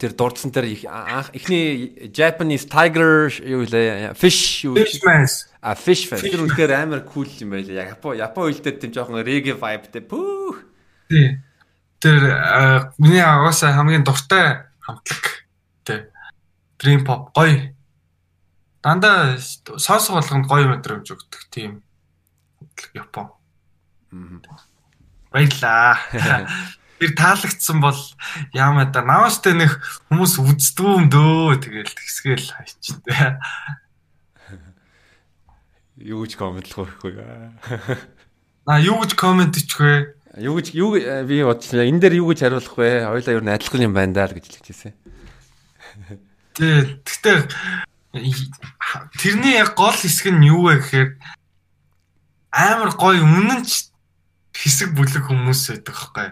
[0.00, 4.16] тэр дурдсан тэр анх эхний Japanese Tiger юу вэ?
[4.16, 4.72] Fish юу?
[4.72, 5.52] Fishmans.
[5.60, 6.16] А Fish fan.
[6.16, 7.84] Тэр үнэхээр амар кул юм байлаа.
[7.84, 10.00] Яг Япон Япон үйлдэл тийм жоохон reggae vibeтэй.
[10.00, 10.64] Пүүх.
[11.12, 11.44] Тий.
[12.00, 12.24] Тэр
[12.96, 15.44] миний агаас хамгийн дуртай хамтлаг.
[15.84, 16.08] Тий.
[16.80, 17.68] Dream pop гоё.
[18.80, 19.36] Дандаа
[19.76, 21.84] сонсох болгонд гоё мэдрэмж өгдөг тийм
[22.96, 23.28] Япон.
[25.28, 26.00] Баярлаа.
[27.04, 28.00] Тэр таалагдсан бол
[28.56, 29.76] яамаа да нааштай нэг
[30.08, 33.36] хүмүүс үздэг юм дөө тэгэл тэгсгээл хайчтай.
[36.00, 37.52] Юу гэж комментлах вэ?
[38.64, 40.16] Аа юу гэж комент ичихвэ?
[40.40, 41.84] Юу гэж юу би бодчихлаа.
[41.92, 43.04] Энэ дээр юу гэж хариулах вэ?
[43.04, 44.96] Хоёлаа нь адилхан юм байна даа л гэж хэлчихсэн.
[46.56, 47.52] Тэ гэхдээ
[49.20, 51.08] тэрний яг гол хэсэг нь юу вэ гэхээр
[52.48, 53.68] амар гоё өмнө нь
[54.56, 56.28] хэсэг бүлэг хүмүүс байдаг байхгүй.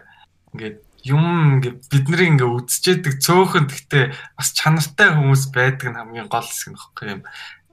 [0.52, 4.04] Ингээд юм ингээд бидний ингээд үзчээдэг цөөхөн гэхдээ
[4.38, 7.22] бас чанартай хүмүүс байдаг нь хамгийн гол хэсэг нөхгүй юм.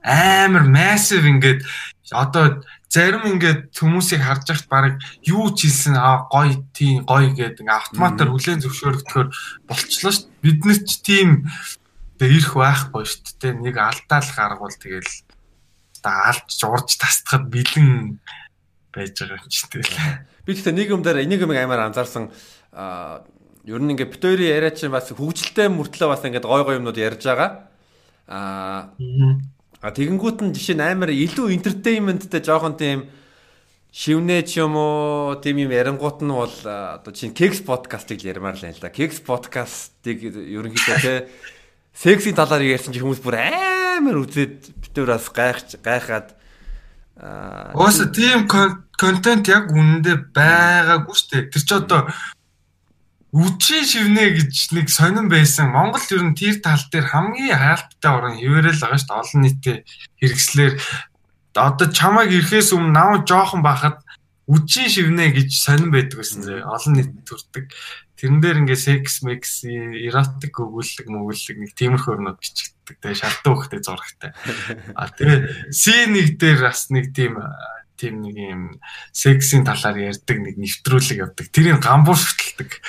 [0.02, 1.62] Амар массив ингээд
[2.10, 7.62] одоо зарим ингээд хүмүүсийг харж байхад баг юу ч хэлсэн аа гоё тийм гоё гэдэг
[7.62, 9.28] ингээд автоматар хүлэн зөвшөөрөгдөхөөр
[9.70, 10.42] болчлоо шүү дээ.
[10.42, 11.28] Бид нар ч тийм
[12.18, 13.62] ирэх байхгүй шүү дээ.
[13.62, 15.14] Нэг алдаал гаргавал тэгэл
[16.02, 18.18] та алж урж тасдахад бэлэн
[18.90, 20.26] байж байгаа юм чи тэгэл.
[20.42, 22.34] Би тэгтээ дээр энийг амар анзаарсан
[22.74, 27.22] ер нь ингээд битүүрийн яриа чинь бас хөвгөлтэй мөртлөө бас ингээд гой гой юмнууд ярьж
[27.24, 27.70] байгаа.
[28.30, 28.94] А
[29.80, 33.08] А тэгэнгүүт нь жишээ нь амар илүү entertainmentтэй жоохон тийм
[33.88, 38.64] шивнээ ч юм уу тийм юм ярингуут нь бол одоо чинь Keks podcast-ыг ярмаар л
[38.68, 38.92] байна л да.
[38.92, 41.32] Keks podcast-ыг ерөнхийдөө те
[41.96, 46.28] сексийн талаар ярьсан чи хүмүүс бүр амар үзээд битүүр бас гайхаж гайхаад
[47.72, 48.44] Ууса тийм
[49.00, 51.48] контент яг үнэндээ байгаагүй шүү дээ.
[51.56, 52.00] Тэр чи одоо
[53.30, 55.70] үчи шивнэ гэж нэг сонирн байсан.
[55.70, 59.22] Монгол ер нь тэр тал дээр хамгийн хаалттай орон хിവэрэл байгаа шүү дээ.
[59.22, 59.78] Олон нийтэд
[60.18, 60.72] хэрэгслэр
[61.54, 64.02] одоо чамайг ирэхээс өмнө нав жоохон бахад
[64.50, 66.66] үчи шивнэ гэж сонирн байдаг гэсэн зэ.
[66.66, 67.70] Олон нийт төрдөг.
[68.18, 72.98] Тэрэн дээр ингээ секс мекс эротик өгүүлэг мөгүүлэг нэг тиймэрхүү өрнөд бичигддэг.
[72.98, 74.30] Тэгээ шалтан хөхтэй зурагтай.
[74.98, 77.38] А тэгээ C1 дээр бас нэг тийм
[78.00, 78.62] тийм нэг юм
[79.12, 81.46] сексийн талаар ярьдаг нэг нэвтрүүлэг явдаг.
[81.52, 82.80] Тэрийг гамбуур шүтэлдэг.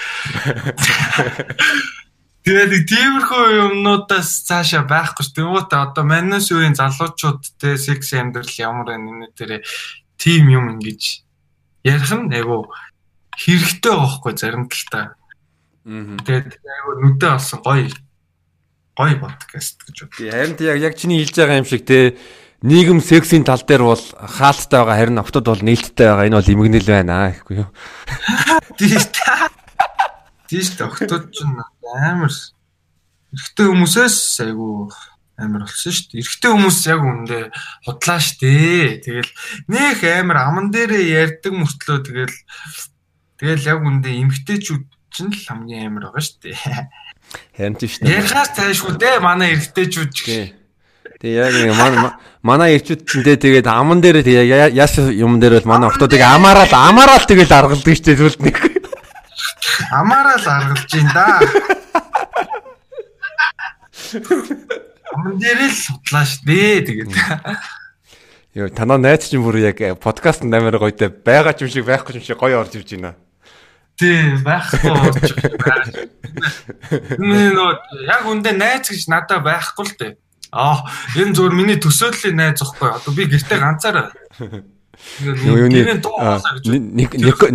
[2.42, 5.36] Тэгээ нэг тиймэрхүү юмнуудаас цаашаа байхгүй шүү.
[5.36, 9.62] Тэнгуүтэ одоо манус үеийн залуучууд те секс амьдрал ямар энэ тэр
[10.18, 11.22] тим юм ингэж
[11.86, 12.72] ярих нь айгу
[13.38, 15.14] хэрэгтэй байхгүй зарим талтай.
[15.86, 17.94] Тэгээд айгу нүдэ олсон гоё
[18.98, 20.18] гоё подкаст гэж бод.
[20.18, 22.18] Харин яг яг чиний хэлж байгаа юм шиг те
[22.62, 26.28] нийгэм сексийн тал дээр бол хаалттай байгаа харин октод бол нээлттэй байгаа.
[26.30, 27.70] Энэ бол имгнэл байна гэхгүй юу?
[28.78, 29.50] Тийш та.
[30.46, 32.30] Тийш та октод ч амар
[33.34, 34.94] эрэгтэй хүмүүсээс айгу
[35.42, 36.22] амар болсон шүү дээ.
[36.22, 37.38] Эрэгтэй хүмүүс яг үндэ
[37.90, 39.02] худлаа штэ.
[39.02, 39.32] Тэгэл
[39.66, 42.38] нөх амар аман дээрээ ярддаг мөртлөө тэгэл
[43.42, 46.54] тэгэл яг үндэ эмгтээчүүд чинь л хамгийн амар байгаа штэ.
[47.58, 48.16] Харин тийм шүү дээ.
[48.22, 50.61] Ярихаас тайшгүй дээ манай эрэгтэйчүүд ч гэх.
[51.22, 52.10] Тэгээ яг нэг манай
[52.42, 57.30] манай ирчүүд чинь тэгээд аман дээр тэгээ яас юм дээр бол манай октодыг амаараал амаараал
[57.30, 58.58] тэгэл аргалдаг дээ зүлд нэг.
[59.94, 61.38] Амаараал аргалж ин да.
[65.14, 67.14] Аман дээр л судлаа дээ тэгээд.
[68.58, 72.26] Йоо танаа найз чинь бүр яг подкаст нээр гоётэй байгаа ч юм шиг байхгүй юм
[72.26, 73.14] шиг гоё орж ивж байна.
[73.94, 75.86] Тий, байхгүй орж байгаа.
[77.22, 77.72] Нэ нөө
[78.10, 80.14] яг үндэ найз гэж надад байхгүй л дээ.
[80.52, 80.84] Аа,
[81.16, 82.92] энэ зүгээр миний төсөөллийн найз зөхгүй.
[82.92, 84.12] Одоо би гэртээ ганцаараа.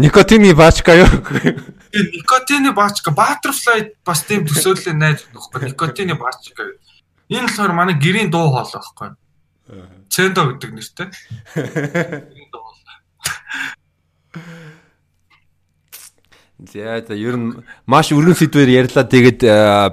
[0.00, 1.04] Никотины баачка юу?
[1.92, 5.68] Никотины баачка, Butterfly бас тийм төсөөллийн найз нөхгүй.
[5.68, 6.72] Никотины баачка.
[7.28, 9.12] Энэ болохоор манай гэрийн дуу хоол байхгүй.
[10.08, 11.12] Цэндо гэдэг нэртэй.
[16.56, 17.52] За за ер нь
[17.84, 19.04] маш өргөн сэдвээр ярьлаа.
[19.04, 19.44] Тэгээд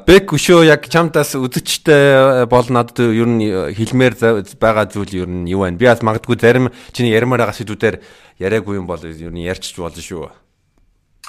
[0.07, 3.44] бэк өшөө яг чамтаас үзэгчтэй бол надад ер нь
[3.76, 4.15] хэлмээр
[4.56, 5.76] байгаа зүйл ер нь юу вэ?
[5.76, 7.99] Би бас магадгүй зарим чиний ярмаар байгаа сэдвүүдээр
[8.40, 10.31] яриаггүй юм бол ер нь ярьчих болно шүү.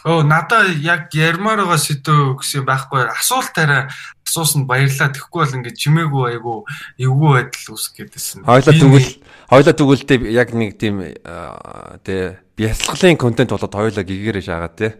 [0.06, 3.08] Оо надаа яг ярмаар байгаа сэдв гэсэн байхгүй.
[3.08, 3.90] Асуулт арай
[4.22, 5.10] асуусан баярлаа.
[5.10, 6.62] Тэгэхгүй бол ингээд чимээгүй айгу
[7.00, 8.44] эвгүй байдал үүсэх гээдсэн.
[8.46, 9.10] Хойлоо тэгвэл
[9.50, 11.02] хойлоо тэгвэл тэ яг нэг тийм
[12.04, 14.94] тэ бясалгалын контент болоод хойлоо гэгээрээ шаагаад тэ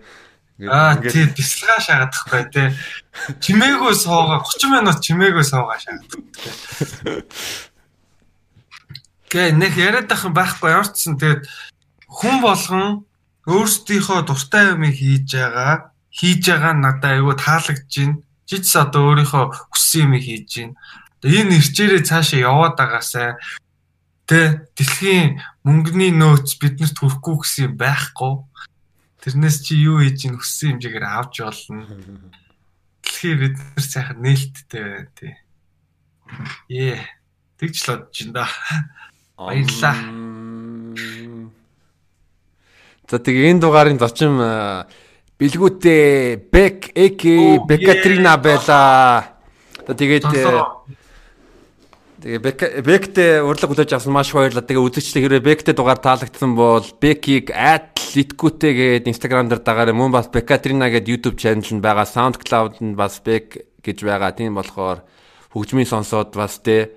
[0.63, 2.69] Аа тий бясалгаа шаагаадахгүй тий.
[3.43, 6.23] Чимээгөө суугаа 30 минут чимээгөө суугаа шаагадаг.
[9.35, 11.51] Гэ нэг яриад ах байхгүй ямарчсан тэгээд
[12.07, 13.03] хүн болгон
[13.51, 18.23] өөрсдийнхөө дуртай юмыг хийж байгаа хийж байгаа надад айгүй таалагдж байна.
[18.47, 19.45] Жижигс одоо өөрийнхөө
[19.75, 20.79] хүссэн юмыг хийж байна.
[21.27, 23.35] Энэ ирчээрээ цаашаа яваад байгаасай.
[24.31, 28.33] Тэ дэлхийн мөнгөний нөөц биднэрт хүрэхгүй гэсэн байхгүй
[29.25, 31.89] Тэрнээс чи юу хийж ийн хүссэн хэмжээгээр авч болно.
[33.01, 35.33] Дэлхий бид нар сайхан нээлттэй байна тий.
[36.69, 37.01] Ээ.
[37.57, 38.47] Тэгж л бодож байна да.
[39.41, 39.97] Баярлаа.
[43.09, 44.37] За тэгээ энэ дугаарын зочин
[45.41, 49.41] бэлгүүтээ Бек Эки Бекатрина байла.
[49.89, 50.29] Тэгээд
[52.25, 54.65] Тэгээ Бектэй урлаг хүлээж авсан маш баярлалаа.
[54.65, 59.93] Тэгээ үзэгчтэй хэрэг Бектэй дугаар таалагдсан бол Бекийг @litgute гээд Instagram дээр дагаарай.
[59.93, 62.09] Мөн бас Бекатрина гээд YouTube channel нь байгаа.
[62.09, 64.33] SoundCloud нь бас Бек гэж байгаа.
[64.33, 65.05] Тийм болохоор
[65.53, 66.97] хөгжмийн сонсоод бас тэ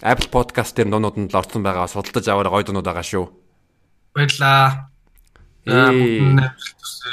[0.00, 1.84] Apple Podcast дээр дуунууд нь л орсон байгаа.
[1.84, 3.28] Судалдаж аваарай гоё дуунууд байгаа шүү.
[4.16, 4.88] Баярлаа.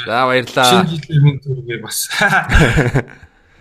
[0.07, 0.63] За баярлаа.
[0.63, 2.07] Шинэ жилийн төргөө бас.